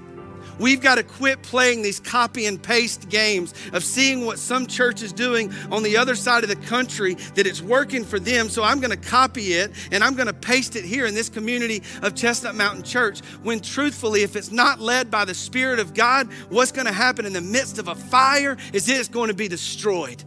We've 0.60 0.82
got 0.82 0.96
to 0.96 1.04
quit 1.04 1.42
playing 1.44 1.82
these 1.82 2.00
copy 2.00 2.46
and 2.46 2.62
paste 2.62 3.10
games 3.10 3.54
of 3.74 3.84
seeing 3.84 4.26
what 4.26 4.40
some 4.40 4.68
church 4.68 5.02
is 5.02 5.14
doing 5.14 5.54
on 5.72 5.84
the 5.84 5.98
other 5.98 6.16
side 6.16 6.44
of 6.44 6.50
the 6.50 6.56
country 6.56 7.14
that 7.36 7.46
it's 7.46 7.62
working 7.62 8.04
for 8.04 8.20
them. 8.20 8.50
So 8.50 8.64
I'm 8.64 8.80
going 8.80 8.92
to 8.92 9.10
copy 9.10 9.54
it 9.54 9.72
and 9.92 10.04
I'm 10.04 10.16
going 10.16 10.28
to 10.28 10.34
paste 10.34 10.76
it 10.76 10.84
here 10.84 11.06
in 11.06 11.14
this 11.14 11.30
community 11.30 11.84
of 12.02 12.16
Chestnut 12.16 12.56
Mountain 12.56 12.84
Church. 12.84 13.20
When 13.44 13.60
truthfully, 13.60 14.24
if 14.24 14.36
it's 14.36 14.52
not 14.52 14.80
led 14.80 15.12
by 15.12 15.26
the 15.26 15.34
Spirit 15.34 15.80
of 15.80 15.94
God, 15.94 16.32
what's 16.50 16.72
going 16.72 16.88
to 16.88 16.94
happen 16.94 17.26
in 17.26 17.34
the 17.34 17.42
midst 17.42 17.78
of 17.80 17.88
a 17.88 17.96
fire 17.96 18.58
is 18.74 18.90
it's 18.90 19.10
going 19.10 19.30
to 19.30 19.36
be 19.36 19.48
destroyed. 19.48 20.24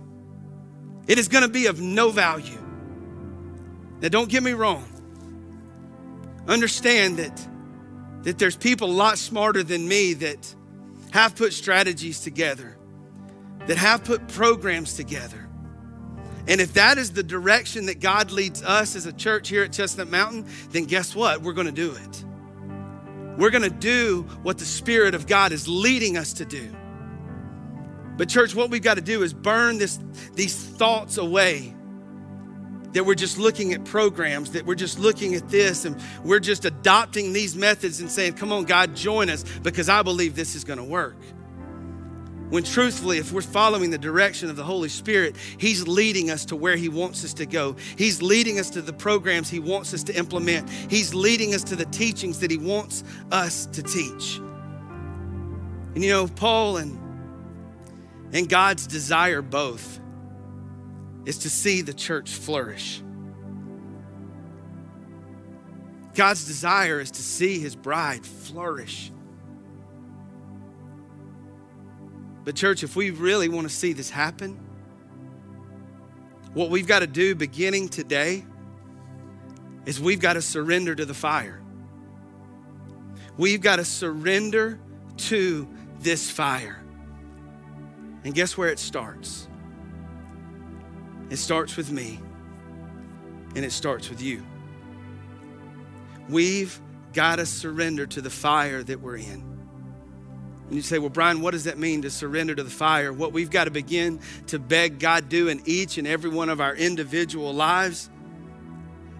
It 1.06 1.18
is 1.18 1.28
going 1.28 1.42
to 1.42 1.50
be 1.50 1.66
of 1.66 1.80
no 1.80 2.10
value. 2.10 2.58
Now, 4.00 4.08
don't 4.08 4.30
get 4.30 4.42
me 4.42 4.52
wrong. 4.52 4.86
Understand 6.46 7.18
that 7.18 7.49
that 8.22 8.38
there's 8.38 8.56
people 8.56 8.90
a 8.90 8.92
lot 8.92 9.18
smarter 9.18 9.62
than 9.62 9.86
me 9.86 10.14
that 10.14 10.54
have 11.12 11.36
put 11.36 11.52
strategies 11.52 12.20
together, 12.20 12.76
that 13.66 13.76
have 13.76 14.04
put 14.04 14.28
programs 14.28 14.94
together. 14.94 15.48
And 16.48 16.60
if 16.60 16.74
that 16.74 16.98
is 16.98 17.12
the 17.12 17.22
direction 17.22 17.86
that 17.86 18.00
God 18.00 18.30
leads 18.30 18.62
us 18.62 18.96
as 18.96 19.06
a 19.06 19.12
church 19.12 19.48
here 19.48 19.62
at 19.62 19.72
Chestnut 19.72 20.08
Mountain, 20.08 20.46
then 20.70 20.84
guess 20.84 21.14
what? 21.14 21.42
We're 21.42 21.52
going 21.52 21.66
to 21.66 21.72
do 21.72 21.92
it. 21.92 22.24
We're 23.38 23.50
going 23.50 23.62
to 23.62 23.70
do 23.70 24.22
what 24.42 24.58
the 24.58 24.64
Spirit 24.64 25.14
of 25.14 25.26
God 25.26 25.52
is 25.52 25.68
leading 25.68 26.16
us 26.16 26.32
to 26.34 26.44
do. 26.44 26.74
But, 28.16 28.28
church, 28.28 28.54
what 28.54 28.70
we've 28.70 28.82
got 28.82 28.94
to 28.94 29.00
do 29.00 29.22
is 29.22 29.32
burn 29.32 29.78
this, 29.78 29.98
these 30.34 30.54
thoughts 30.54 31.16
away 31.16 31.74
that 32.92 33.04
we're 33.04 33.14
just 33.14 33.38
looking 33.38 33.72
at 33.72 33.84
programs, 33.84 34.52
that 34.52 34.66
we're 34.66 34.74
just 34.74 34.98
looking 34.98 35.34
at 35.34 35.48
this 35.48 35.84
and 35.84 36.00
we're 36.24 36.40
just 36.40 36.64
adopting 36.64 37.32
these 37.32 37.56
methods 37.56 38.00
and 38.00 38.10
saying, 38.10 38.34
Come 38.34 38.52
on, 38.52 38.64
God, 38.64 38.96
join 38.96 39.30
us 39.30 39.44
because 39.62 39.88
I 39.88 40.02
believe 40.02 40.34
this 40.34 40.54
is 40.54 40.64
going 40.64 40.78
to 40.78 40.84
work. 40.84 41.16
When 42.50 42.64
truthfully, 42.64 43.18
if 43.18 43.30
we're 43.30 43.42
following 43.42 43.90
the 43.90 43.98
direction 43.98 44.50
of 44.50 44.56
the 44.56 44.64
Holy 44.64 44.88
Spirit, 44.88 45.36
He's 45.36 45.86
leading 45.86 46.30
us 46.30 46.44
to 46.46 46.56
where 46.56 46.76
He 46.76 46.88
wants 46.88 47.24
us 47.24 47.32
to 47.34 47.46
go. 47.46 47.76
He's 47.96 48.22
leading 48.22 48.58
us 48.58 48.70
to 48.70 48.82
the 48.82 48.92
programs 48.92 49.48
He 49.48 49.60
wants 49.60 49.94
us 49.94 50.02
to 50.04 50.16
implement. 50.16 50.68
He's 50.68 51.14
leading 51.14 51.54
us 51.54 51.62
to 51.64 51.76
the 51.76 51.84
teachings 51.86 52.40
that 52.40 52.50
He 52.50 52.56
wants 52.56 53.04
us 53.30 53.66
to 53.66 53.84
teach. 53.84 54.38
And 55.94 56.02
you 56.02 56.10
know, 56.10 56.26
Paul 56.26 56.78
and, 56.78 56.98
and 58.32 58.48
God's 58.48 58.88
desire 58.88 59.42
both 59.42 60.00
is 61.24 61.38
to 61.38 61.50
see 61.50 61.82
the 61.82 61.94
church 61.94 62.30
flourish. 62.30 63.02
God's 66.14 66.44
desire 66.44 67.00
is 67.00 67.10
to 67.12 67.22
see 67.22 67.58
his 67.58 67.76
bride 67.76 68.26
flourish. 68.26 69.12
But, 72.44 72.56
church, 72.56 72.82
if 72.82 72.96
we 72.96 73.10
really 73.10 73.48
want 73.48 73.68
to 73.68 73.74
see 73.74 73.92
this 73.92 74.10
happen, 74.10 74.58
what 76.54 76.70
we've 76.70 76.86
got 76.86 77.00
to 77.00 77.06
do 77.06 77.34
beginning 77.34 77.90
today 77.90 78.44
is 79.86 80.00
we've 80.00 80.20
got 80.20 80.32
to 80.34 80.42
surrender 80.42 80.94
to 80.94 81.04
the 81.04 81.14
fire. 81.14 81.60
We've 83.36 83.60
got 83.60 83.76
to 83.76 83.84
surrender 83.84 84.80
to 85.16 85.68
this 86.00 86.30
fire. 86.30 86.82
And 88.24 88.34
guess 88.34 88.56
where 88.56 88.68
it 88.68 88.78
starts? 88.78 89.48
It 91.30 91.36
starts 91.36 91.76
with 91.76 91.90
me, 91.90 92.20
and 93.54 93.64
it 93.64 93.72
starts 93.72 94.10
with 94.10 94.20
you. 94.20 94.44
We've 96.28 96.78
got 97.12 97.36
to 97.36 97.46
surrender 97.46 98.06
to 98.06 98.20
the 98.20 98.30
fire 98.30 98.82
that 98.82 99.00
we're 99.00 99.16
in. 99.16 99.50
And 100.66 100.76
you 100.76 100.82
say, 100.82 100.98
well, 101.00 101.08
Brian, 101.08 101.40
what 101.40 101.50
does 101.50 101.64
that 101.64 101.78
mean 101.78 102.02
to 102.02 102.10
surrender 102.10 102.54
to 102.54 102.62
the 102.62 102.70
fire? 102.70 103.12
What 103.12 103.32
we've 103.32 103.50
got 103.50 103.64
to 103.64 103.72
begin 103.72 104.20
to 104.48 104.58
beg 104.60 105.00
God 105.00 105.28
do 105.28 105.48
in 105.48 105.60
each 105.64 105.98
and 105.98 106.06
every 106.06 106.30
one 106.30 106.48
of 106.48 106.60
our 106.60 106.76
individual 106.76 107.52
lives 107.52 108.08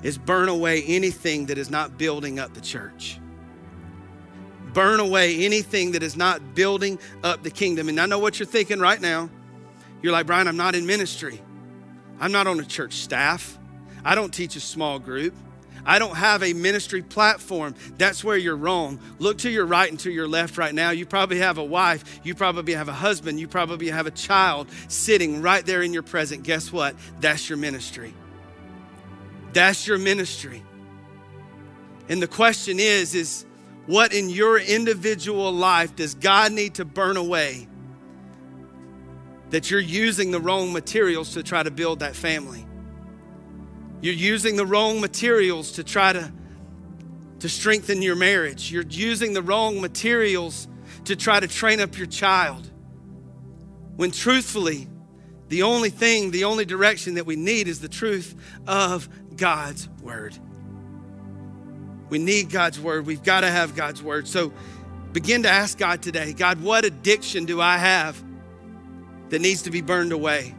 is 0.05 0.17
burn 0.17 0.49
away 0.49 0.85
anything 0.85 1.47
that 1.47 1.59
is 1.59 1.69
not 1.69 1.99
building 1.99 2.39
up 2.39 2.55
the 2.55 2.61
church. 2.61 3.19
Burn 4.73 5.01
away 5.01 5.45
anything 5.45 5.93
that 5.93 6.05
is 6.05 6.17
not 6.17 6.55
building 6.55 7.01
up 7.25 7.43
the 7.43 7.51
kingdom. 7.51 7.89
And 7.89 8.01
I 8.01 8.07
know 8.07 8.21
what 8.21 8.39
you're 8.39 8.47
thinking 8.47 8.79
right 8.79 9.01
now. 9.01 9.29
You're 10.03 10.13
like, 10.13 10.27
Brian, 10.27 10.47
I'm 10.47 10.57
not 10.57 10.77
in 10.77 10.87
ministry. 10.87 11.43
I'm 12.21 12.33
not 12.33 12.47
on 12.47 12.61
a 12.61 12.65
church 12.65 12.93
staff. 12.93 13.59
I 14.05 14.15
don't 14.15 14.33
teach 14.33 14.55
a 14.55 14.61
small 14.61 14.99
group. 14.99 15.35
I 15.85 15.99
don't 15.99 16.15
have 16.15 16.43
a 16.43 16.53
ministry 16.53 17.01
platform. 17.01 17.75
That's 17.97 18.23
where 18.23 18.37
you're 18.37 18.57
wrong. 18.57 19.01
Look 19.19 19.39
to 19.39 19.51
your 19.51 19.65
right 19.65 19.91
and 19.91 19.99
to 20.01 20.11
your 20.11 20.29
left 20.29 20.59
right 20.59 20.75
now. 20.75 20.91
You 20.91 21.07
probably 21.07 21.39
have 21.39 21.57
a 21.57 21.65
wife. 21.65 22.21
You 22.23 22.35
probably 22.35 22.75
have 22.75 22.89
a 22.89 22.93
husband. 22.93 23.41
You 23.41 23.49
probably 23.49 23.89
have 23.89 24.07
a 24.07 24.11
child 24.11 24.69
sitting 24.89 25.41
right 25.41 25.65
there 25.65 25.83
in 25.83 25.95
your 25.95 26.03
present. 26.03 26.43
Guess 26.43 26.71
what? 26.71 26.95
That's 27.21 27.49
your 27.49 27.57
ministry. 27.57 28.15
That's 29.55 29.87
your 29.87 29.99
ministry. 29.99 30.63
And 32.11 32.23
the 32.23 32.29
question 32.29 32.79
is, 32.79 33.15
is 33.15 33.47
what 33.87 34.13
in 34.13 34.29
your 34.29 34.59
individual 34.59 35.51
life 35.51 35.97
does 35.97 36.15
God 36.15 36.53
need 36.53 36.75
to 36.75 36.85
burn 36.85 37.17
away 37.17 37.67
that 39.51 39.71
you're 39.71 39.81
using 39.81 40.31
the 40.31 40.41
wrong 40.41 40.73
materials 40.73 41.35
to 41.35 41.43
try 41.43 41.63
to 41.63 41.71
build 41.71 42.01
that 42.01 42.17
family? 42.17 42.67
You're 44.01 44.15
using 44.15 44.57
the 44.57 44.65
wrong 44.65 45.01
materials 45.01 45.73
to 45.73 45.85
try 45.85 46.13
to, 46.13 46.33
to 47.41 47.49
strengthen 47.49 48.01
your 48.01 48.17
marriage. 48.17 48.73
You're 48.73 48.85
using 48.89 49.35
the 49.35 49.43
wrong 49.43 49.81
materials 49.81 50.69
to 51.05 51.17
try 51.17 51.41
to 51.41 51.49
train 51.49 51.81
up 51.81 51.99
your 51.99 52.07
child. 52.07 52.71
When 53.97 54.11
truthfully, 54.11 54.89
the 55.49 55.65
only 55.65 55.91
thing, 55.91 56.31
the 56.31 56.45
only 56.45 56.65
direction 56.65 57.15
that 57.15 57.27
we 57.27 57.37
need 57.37 57.69
is 57.69 57.81
the 57.81 57.89
truth 57.89 58.35
of 58.67 59.09
God's 59.37 59.89
word. 60.01 60.39
We 62.09 62.19
need 62.19 62.51
God's 62.51 62.81
word. 62.81 63.07
We've 63.07 63.23
got 63.23 63.41
to 63.41 63.51
have 63.51 63.75
God's 63.75 64.03
word. 64.03 64.27
So 64.27 64.53
begin 65.13 65.43
to 65.43 65.49
ask 65.49 65.77
God 65.77 66.03
today 66.03 66.33
God, 66.33 66.63
what 66.63 66.85
addiction 66.85 67.45
do 67.45 67.61
I 67.61 67.77
have 67.79 68.23
that 69.31 69.41
needs 69.41 69.63
to 69.63 69.71
be 69.71 69.81
burned 69.81 70.13
away? 70.13 70.55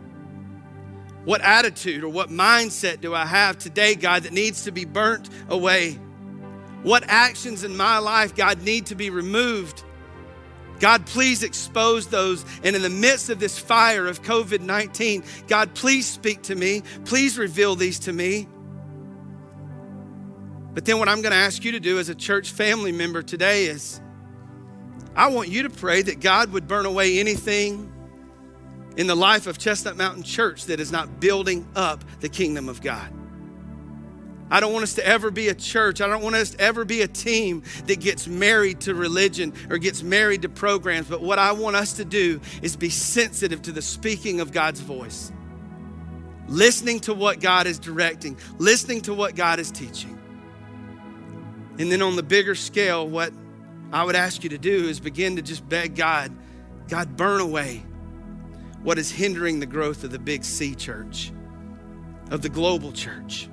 What 1.24 1.42
attitude 1.42 2.04
or 2.04 2.10
what 2.10 2.30
mindset 2.30 3.00
do 3.00 3.14
I 3.14 3.26
have 3.26 3.58
today, 3.58 3.96
God, 3.96 4.24
that 4.24 4.34
needs 4.34 4.64
to 4.64 4.72
be 4.72 4.86
burnt 4.86 5.30
away? 5.50 6.00
What 6.84 7.04
actions 7.08 7.64
in 7.64 7.78
my 7.78 8.00
life, 8.00 8.36
God, 8.36 8.64
need 8.64 8.88
to 8.88 8.96
be 8.96 9.12
removed? 9.12 9.84
God, 10.80 11.06
please 11.06 11.44
expose 11.44 12.08
those. 12.08 12.44
And 12.64 12.76
in 12.76 12.82
the 12.82 12.90
midst 12.90 13.30
of 13.30 13.40
this 13.40 13.60
fire 13.60 14.08
of 14.08 14.24
COVID 14.24 14.62
19, 14.62 15.24
God, 15.48 15.76
please 15.76 16.10
speak 16.10 16.42
to 16.44 16.56
me. 16.56 16.82
Please 17.06 17.38
reveal 17.38 17.76
these 17.76 18.00
to 18.00 18.14
me. 18.14 18.48
But 20.74 20.86
then, 20.86 20.98
what 20.98 21.08
I'm 21.08 21.22
going 21.22 21.34
to 21.34 21.38
ask 21.38 21.64
you 21.64 21.74
to 21.74 21.80
do 21.80 22.00
as 22.00 22.10
a 22.10 22.16
church 22.16 22.52
family 22.52 22.92
member 22.92 23.22
today 23.22 23.66
is 23.66 24.02
I 25.16 25.28
want 25.28 25.50
you 25.50 25.64
to 25.64 25.70
pray 25.70 26.02
that 26.02 26.20
God 26.20 26.52
would 26.54 26.68
burn 26.68 26.88
away 26.88 27.20
anything 27.20 27.91
in 28.98 29.08
the 29.08 29.16
life 29.16 29.48
of 29.48 29.58
Chestnut 29.58 29.96
Mountain 29.98 30.24
Church 30.24 30.66
that 30.66 30.80
is 30.80 30.92
not 30.92 31.20
building 31.20 31.68
up 31.76 32.04
the 32.20 32.30
kingdom 32.30 32.68
of 32.68 32.82
God. 32.82 33.12
I 34.50 34.60
don't 34.60 34.74
want 34.74 34.84
us 34.84 34.96
to 34.96 35.08
ever 35.08 35.32
be 35.32 35.48
a 35.48 35.56
church. 35.56 36.02
I 36.02 36.08
don't 36.08 36.22
want 36.22 36.36
us 36.36 36.52
to 36.52 36.60
ever 36.60 36.84
be 36.84 37.02
a 37.04 37.08
team 37.08 37.64
that 37.86 38.02
gets 38.02 38.28
married 38.28 38.82
to 38.82 38.94
religion 38.94 39.54
or 39.70 39.78
gets 39.78 40.04
married 40.04 40.42
to 40.42 40.50
programs. 40.50 41.08
But 41.08 41.22
what 41.22 41.40
I 41.40 41.54
want 41.54 41.78
us 41.78 41.94
to 41.94 42.06
do 42.06 42.42
is 42.62 42.76
be 42.76 42.90
sensitive 42.90 43.62
to 43.62 43.72
the 43.72 43.82
speaking 43.82 44.42
of 44.42 44.52
God's 44.52 44.82
voice, 44.82 45.32
listening 46.50 47.00
to 47.02 47.14
what 47.14 47.40
God 47.40 47.66
is 47.66 47.80
directing, 47.80 48.38
listening 48.58 49.00
to 49.04 49.14
what 49.14 49.36
God 49.36 49.62
is 49.62 49.72
teaching. 49.72 50.20
And 51.80 51.90
then 51.90 52.02
on 52.02 52.18
the 52.18 52.24
bigger 52.24 52.54
scale, 52.54 53.08
what 53.08 53.32
I 53.94 54.04
would 54.04 54.18
ask 54.18 54.44
you 54.44 54.50
to 54.50 54.58
do 54.58 54.90
is 54.90 55.00
begin 55.00 55.38
to 55.38 55.42
just 55.42 55.68
beg 55.70 55.96
God, 55.96 56.36
God, 56.90 57.16
burn 57.16 57.40
away 57.40 57.84
what 58.84 58.98
is 58.98 59.12
hindering 59.12 59.60
the 59.60 59.66
growth 59.66 60.04
of 60.04 60.12
the 60.12 60.20
big 60.20 60.44
C 60.44 60.76
church, 60.76 61.32
of 62.30 62.42
the 62.42 62.50
global 62.50 62.92
church. 62.92 63.48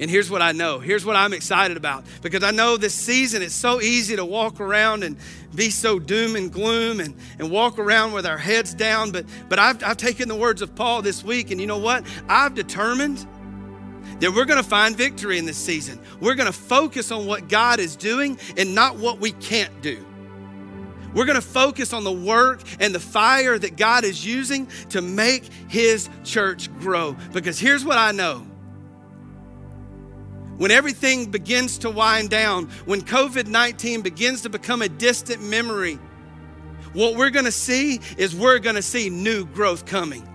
And 0.00 0.10
here's 0.10 0.28
what 0.28 0.42
I 0.42 0.52
know. 0.52 0.80
Here's 0.80 1.04
what 1.04 1.14
I'm 1.14 1.32
excited 1.32 1.76
about. 1.76 2.04
Because 2.20 2.42
I 2.42 2.50
know 2.50 2.76
this 2.76 2.94
season 2.94 3.42
it's 3.42 3.54
so 3.54 3.80
easy 3.80 4.16
to 4.16 4.24
walk 4.24 4.60
around 4.60 5.04
and 5.04 5.16
be 5.54 5.70
so 5.70 6.00
doom 6.00 6.34
and 6.34 6.52
gloom 6.52 6.98
and, 6.98 7.14
and 7.38 7.48
walk 7.50 7.78
around 7.78 8.12
with 8.12 8.26
our 8.26 8.38
heads 8.38 8.74
down. 8.74 9.12
But, 9.12 9.26
but 9.48 9.60
I've, 9.60 9.82
I've 9.84 9.96
taken 9.96 10.28
the 10.28 10.34
words 10.34 10.62
of 10.62 10.74
Paul 10.74 11.02
this 11.02 11.22
week, 11.22 11.52
and 11.52 11.60
you 11.60 11.68
know 11.68 11.78
what? 11.78 12.04
I've 12.28 12.54
determined 12.54 13.24
that 14.18 14.32
we're 14.32 14.44
going 14.44 14.62
to 14.62 14.68
find 14.68 14.96
victory 14.96 15.38
in 15.38 15.44
this 15.44 15.56
season. 15.56 16.00
We're 16.20 16.34
going 16.34 16.46
to 16.46 16.52
focus 16.52 17.12
on 17.12 17.26
what 17.26 17.48
God 17.48 17.78
is 17.78 17.94
doing 17.94 18.38
and 18.56 18.74
not 18.74 18.96
what 18.96 19.20
we 19.20 19.30
can't 19.32 19.80
do. 19.80 20.04
We're 21.14 21.26
going 21.26 21.40
to 21.40 21.46
focus 21.46 21.92
on 21.92 22.04
the 22.04 22.12
work 22.12 22.62
and 22.80 22.94
the 22.94 23.00
fire 23.00 23.58
that 23.58 23.76
God 23.76 24.04
is 24.04 24.24
using 24.24 24.66
to 24.90 25.00
make 25.00 25.44
His 25.68 26.08
church 26.24 26.72
grow. 26.80 27.16
Because 27.32 27.58
here's 27.58 27.84
what 27.84 27.98
I 27.98 28.12
know 28.12 28.46
when 30.56 30.70
everything 30.70 31.30
begins 31.30 31.78
to 31.78 31.90
wind 31.90 32.30
down, 32.30 32.66
when 32.84 33.00
COVID 33.00 33.46
19 33.46 34.02
begins 34.02 34.42
to 34.42 34.48
become 34.48 34.82
a 34.82 34.88
distant 34.88 35.42
memory, 35.42 35.98
what 36.92 37.16
we're 37.16 37.30
going 37.30 37.44
to 37.44 37.52
see 37.52 38.00
is 38.16 38.36
we're 38.36 38.60
going 38.60 38.76
to 38.76 38.82
see 38.82 39.10
new 39.10 39.44
growth 39.46 39.84
coming. 39.84 40.28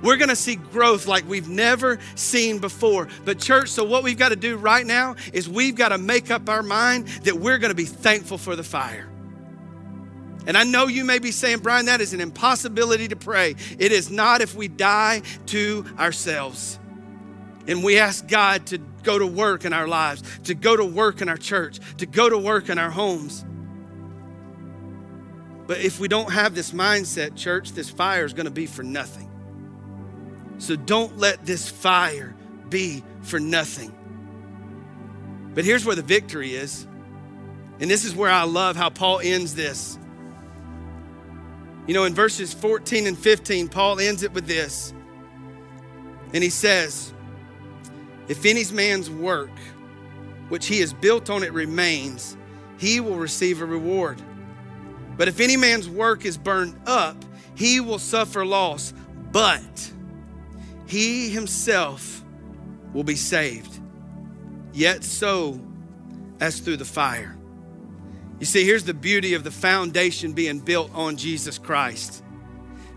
We're 0.00 0.16
going 0.16 0.30
to 0.30 0.36
see 0.36 0.56
growth 0.56 1.06
like 1.06 1.28
we've 1.28 1.48
never 1.48 1.98
seen 2.16 2.58
before. 2.58 3.08
But, 3.24 3.38
church, 3.38 3.68
so 3.68 3.84
what 3.84 4.02
we've 4.02 4.18
got 4.18 4.30
to 4.30 4.36
do 4.36 4.56
right 4.56 4.84
now 4.84 5.14
is 5.32 5.48
we've 5.48 5.76
got 5.76 5.90
to 5.90 5.98
make 5.98 6.30
up 6.30 6.48
our 6.48 6.62
mind 6.62 7.06
that 7.24 7.36
we're 7.36 7.58
going 7.58 7.70
to 7.70 7.76
be 7.76 7.84
thankful 7.84 8.38
for 8.38 8.56
the 8.56 8.64
fire. 8.64 9.11
And 10.46 10.56
I 10.56 10.64
know 10.64 10.88
you 10.88 11.04
may 11.04 11.18
be 11.18 11.30
saying, 11.30 11.60
Brian, 11.60 11.86
that 11.86 12.00
is 12.00 12.12
an 12.12 12.20
impossibility 12.20 13.08
to 13.08 13.16
pray. 13.16 13.54
It 13.78 13.92
is 13.92 14.10
not 14.10 14.40
if 14.40 14.54
we 14.54 14.68
die 14.68 15.22
to 15.46 15.84
ourselves. 15.98 16.78
And 17.66 17.84
we 17.84 17.98
ask 17.98 18.26
God 18.26 18.66
to 18.66 18.78
go 18.78 19.18
to 19.18 19.26
work 19.26 19.64
in 19.64 19.72
our 19.72 19.86
lives, 19.86 20.22
to 20.44 20.54
go 20.54 20.76
to 20.76 20.84
work 20.84 21.20
in 21.20 21.28
our 21.28 21.36
church, 21.36 21.78
to 21.98 22.06
go 22.06 22.28
to 22.28 22.38
work 22.38 22.68
in 22.68 22.78
our 22.78 22.90
homes. 22.90 23.44
But 25.66 25.80
if 25.80 26.00
we 26.00 26.08
don't 26.08 26.32
have 26.32 26.54
this 26.54 26.72
mindset, 26.72 27.36
church, 27.36 27.72
this 27.72 27.88
fire 27.88 28.24
is 28.24 28.34
going 28.34 28.46
to 28.46 28.50
be 28.50 28.66
for 28.66 28.82
nothing. 28.82 29.30
So 30.58 30.76
don't 30.76 31.18
let 31.18 31.46
this 31.46 31.68
fire 31.68 32.34
be 32.68 33.04
for 33.22 33.38
nothing. 33.38 33.92
But 35.54 35.64
here's 35.64 35.84
where 35.84 35.96
the 35.96 36.02
victory 36.02 36.54
is. 36.54 36.86
And 37.80 37.90
this 37.90 38.04
is 38.04 38.14
where 38.14 38.30
I 38.30 38.42
love 38.44 38.76
how 38.76 38.90
Paul 38.90 39.20
ends 39.20 39.54
this. 39.54 39.98
You 41.86 41.94
know, 41.94 42.04
in 42.04 42.14
verses 42.14 42.54
14 42.54 43.06
and 43.06 43.18
15, 43.18 43.68
Paul 43.68 43.98
ends 43.98 44.22
it 44.22 44.32
with 44.32 44.46
this. 44.46 44.94
And 46.32 46.42
he 46.42 46.50
says, 46.50 47.12
If 48.28 48.44
any 48.44 48.64
man's 48.72 49.10
work 49.10 49.50
which 50.48 50.66
he 50.66 50.80
has 50.80 50.92
built 50.92 51.30
on 51.30 51.42
it 51.42 51.52
remains, 51.52 52.36
he 52.78 53.00
will 53.00 53.16
receive 53.16 53.62
a 53.62 53.64
reward. 53.64 54.20
But 55.16 55.28
if 55.28 55.40
any 55.40 55.56
man's 55.56 55.88
work 55.88 56.24
is 56.24 56.38
burned 56.38 56.78
up, 56.86 57.16
he 57.54 57.80
will 57.80 57.98
suffer 57.98 58.44
loss. 58.44 58.94
But 59.30 59.92
he 60.86 61.30
himself 61.30 62.22
will 62.92 63.04
be 63.04 63.16
saved, 63.16 63.80
yet 64.72 65.02
so 65.02 65.60
as 66.40 66.60
through 66.60 66.76
the 66.76 66.84
fire. 66.84 67.36
You 68.42 68.46
see, 68.46 68.64
here's 68.64 68.82
the 68.82 68.92
beauty 68.92 69.34
of 69.34 69.44
the 69.44 69.52
foundation 69.52 70.32
being 70.32 70.58
built 70.58 70.90
on 70.96 71.16
Jesus 71.16 71.58
Christ. 71.58 72.24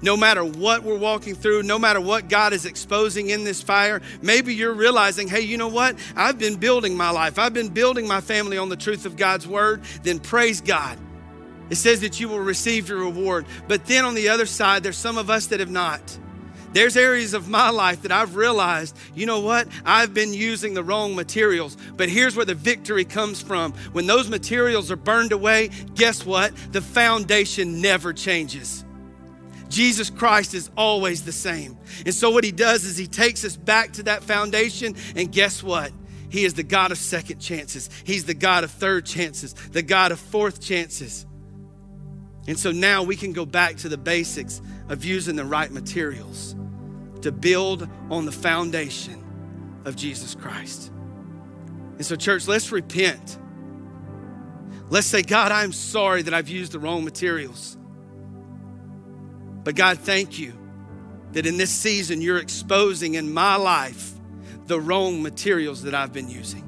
No 0.01 0.17
matter 0.17 0.43
what 0.43 0.81
we're 0.81 0.97
walking 0.97 1.35
through, 1.35 1.61
no 1.61 1.77
matter 1.77 2.01
what 2.01 2.29
God 2.29 2.51
is 2.51 2.65
exposing 2.65 3.29
in 3.29 3.43
this 3.43 3.61
fire, 3.61 4.01
maybe 4.23 4.55
you're 4.55 4.73
realizing, 4.73 5.27
hey, 5.27 5.41
you 5.41 5.57
know 5.57 5.67
what? 5.67 5.97
I've 6.15 6.39
been 6.39 6.55
building 6.55 6.97
my 6.97 7.11
life, 7.11 7.37
I've 7.37 7.53
been 7.53 7.69
building 7.69 8.07
my 8.07 8.21
family 8.21 8.57
on 8.57 8.69
the 8.69 8.75
truth 8.75 9.05
of 9.05 9.17
God's 9.17 9.47
word. 9.47 9.83
Then 10.01 10.17
praise 10.17 10.61
God. 10.61 10.97
It 11.69 11.75
says 11.75 12.01
that 12.01 12.19
you 12.19 12.27
will 12.27 12.39
receive 12.39 12.89
your 12.89 12.97
reward. 12.97 13.45
But 13.67 13.85
then 13.85 14.03
on 14.03 14.15
the 14.15 14.29
other 14.29 14.47
side, 14.47 14.81
there's 14.81 14.97
some 14.97 15.19
of 15.19 15.29
us 15.29 15.45
that 15.47 15.59
have 15.59 15.69
not 15.69 16.01
There's 16.75 16.97
areas 16.97 17.33
of 17.33 17.47
my 17.47 17.69
life 17.69 18.01
that 18.01 18.11
I've 18.11 18.35
realized, 18.35 18.97
you 19.15 19.25
know 19.25 19.39
what? 19.39 19.69
I've 19.85 20.13
been 20.13 20.33
using 20.33 20.73
the 20.73 20.83
wrong 20.83 21.15
materials. 21.15 21.77
But 21.95 22.09
here's 22.09 22.35
where 22.35 22.43
the 22.43 22.53
victory 22.53 23.05
comes 23.05 23.41
from. 23.41 23.71
When 23.93 24.07
those 24.07 24.29
materials 24.29 24.91
are 24.91 24.97
burned 24.97 25.31
away, 25.31 25.69
guess 25.93 26.25
what? 26.25 26.53
The 26.73 26.81
foundation 26.81 27.79
never 27.79 28.11
changes. 28.11 28.83
Jesus 29.69 30.09
Christ 30.09 30.53
is 30.53 30.69
always 30.75 31.23
the 31.23 31.31
same. 31.31 31.77
And 32.05 32.13
so, 32.13 32.29
what 32.29 32.43
he 32.43 32.51
does 32.51 32.83
is 32.83 32.97
he 32.97 33.07
takes 33.07 33.45
us 33.45 33.55
back 33.55 33.93
to 33.93 34.03
that 34.03 34.21
foundation, 34.21 34.97
and 35.15 35.31
guess 35.31 35.63
what? 35.63 35.93
He 36.27 36.43
is 36.43 36.55
the 36.55 36.63
God 36.63 36.91
of 36.91 36.97
second 36.97 37.39
chances. 37.39 37.89
He's 38.03 38.25
the 38.25 38.33
God 38.33 38.65
of 38.65 38.71
third 38.71 39.05
chances, 39.05 39.53
the 39.53 39.81
God 39.81 40.11
of 40.11 40.19
fourth 40.19 40.59
chances. 40.59 41.25
And 42.49 42.59
so 42.59 42.73
now 42.73 43.03
we 43.03 43.15
can 43.15 43.31
go 43.31 43.45
back 43.45 43.77
to 43.77 43.87
the 43.87 43.97
basics 43.97 44.61
of 44.89 45.05
using 45.05 45.37
the 45.37 45.45
right 45.45 45.71
materials 45.71 46.53
to 47.25 47.31
build 47.31 47.89
on 48.11 48.25
the 48.25 48.31
foundation 48.31 49.23
of 49.83 49.95
Jesus 49.95 50.35
Christ. 50.35 50.91
And 51.97 52.05
so, 52.05 52.15
church, 52.15 52.47
let's 52.47 52.71
repent. 52.71 53.39
Let's 54.89 55.07
say, 55.07 55.23
God, 55.23 55.51
I'm 55.51 55.73
sorry 55.73 56.21
that 56.21 56.35
I've 56.35 56.49
used 56.49 56.71
the 56.71 56.77
wrong 56.77 57.03
materials. 57.03 57.79
But 59.63 59.75
God, 59.75 59.97
thank 59.97 60.37
you 60.37 60.53
that 61.31 61.47
in 61.47 61.57
this 61.57 61.71
season 61.71 62.21
you're 62.21 62.37
exposing 62.37 63.15
in 63.15 63.33
my 63.33 63.55
life 63.55 64.13
the 64.67 64.79
wrong 64.79 65.23
materials 65.23 65.81
that 65.81 65.95
I've 65.95 66.13
been 66.13 66.29
using. 66.29 66.61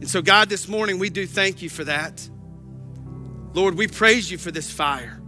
And 0.00 0.10
so, 0.10 0.20
God, 0.20 0.48
this 0.48 0.66
morning 0.66 0.98
we 0.98 1.10
do 1.10 1.28
thank 1.28 1.62
you 1.62 1.68
for 1.68 1.84
that. 1.84 2.28
Lord, 3.54 3.76
we 3.76 3.86
praise 3.86 4.28
you 4.28 4.36
for 4.36 4.50
this 4.50 4.68
fire. 4.68 5.21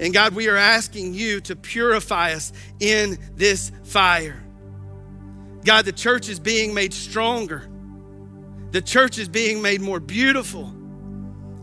And 0.00 0.14
God, 0.14 0.34
we 0.34 0.48
are 0.48 0.56
asking 0.56 1.14
you 1.14 1.40
to 1.42 1.56
purify 1.56 2.32
us 2.32 2.52
in 2.80 3.18
this 3.34 3.72
fire. 3.84 4.42
God, 5.64 5.84
the 5.84 5.92
church 5.92 6.28
is 6.28 6.38
being 6.38 6.72
made 6.72 6.94
stronger. 6.94 7.68
The 8.70 8.82
church 8.82 9.18
is 9.18 9.28
being 9.28 9.60
made 9.60 9.80
more 9.80 10.00
beautiful 10.00 10.72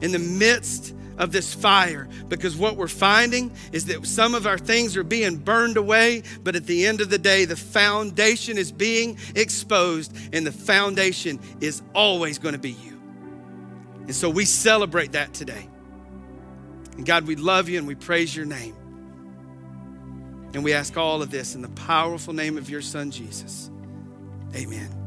in 0.01 0.11
the 0.11 0.19
midst 0.19 0.93
of 1.17 1.31
this 1.31 1.53
fire 1.53 2.09
because 2.27 2.55
what 2.57 2.75
we're 2.75 2.87
finding 2.87 3.51
is 3.71 3.85
that 3.85 4.05
some 4.05 4.35
of 4.35 4.45
our 4.45 4.57
things 4.57 4.97
are 4.97 5.03
being 5.03 5.37
burned 5.37 5.77
away, 5.77 6.23
but 6.43 6.55
at 6.55 6.65
the 6.65 6.85
end 6.85 7.01
of 7.01 7.09
the 7.09 7.17
day, 7.17 7.45
the 7.45 7.55
foundation 7.55 8.57
is 8.57 8.71
being 8.71 9.17
exposed, 9.35 10.15
and 10.33 10.45
the 10.45 10.51
foundation 10.51 11.39
is 11.61 11.81
always 11.93 12.37
going 12.37 12.53
to 12.53 12.59
be 12.59 12.71
you. 12.71 13.01
And 14.01 14.15
so 14.15 14.29
we 14.29 14.45
celebrate 14.45 15.13
that 15.13 15.33
today. 15.33 15.69
And 16.97 17.05
God, 17.05 17.27
we 17.27 17.35
love 17.35 17.69
you 17.69 17.77
and 17.77 17.87
we 17.87 17.95
praise 17.95 18.35
your 18.35 18.45
name. 18.45 18.75
And 20.53 20.63
we 20.63 20.73
ask 20.73 20.95
all 20.95 21.21
of 21.21 21.31
this 21.31 21.55
in 21.55 21.61
the 21.61 21.69
powerful 21.69 22.33
name 22.33 22.57
of 22.57 22.69
your 22.69 22.81
son, 22.81 23.11
Jesus. 23.11 23.69
Amen. 24.55 25.04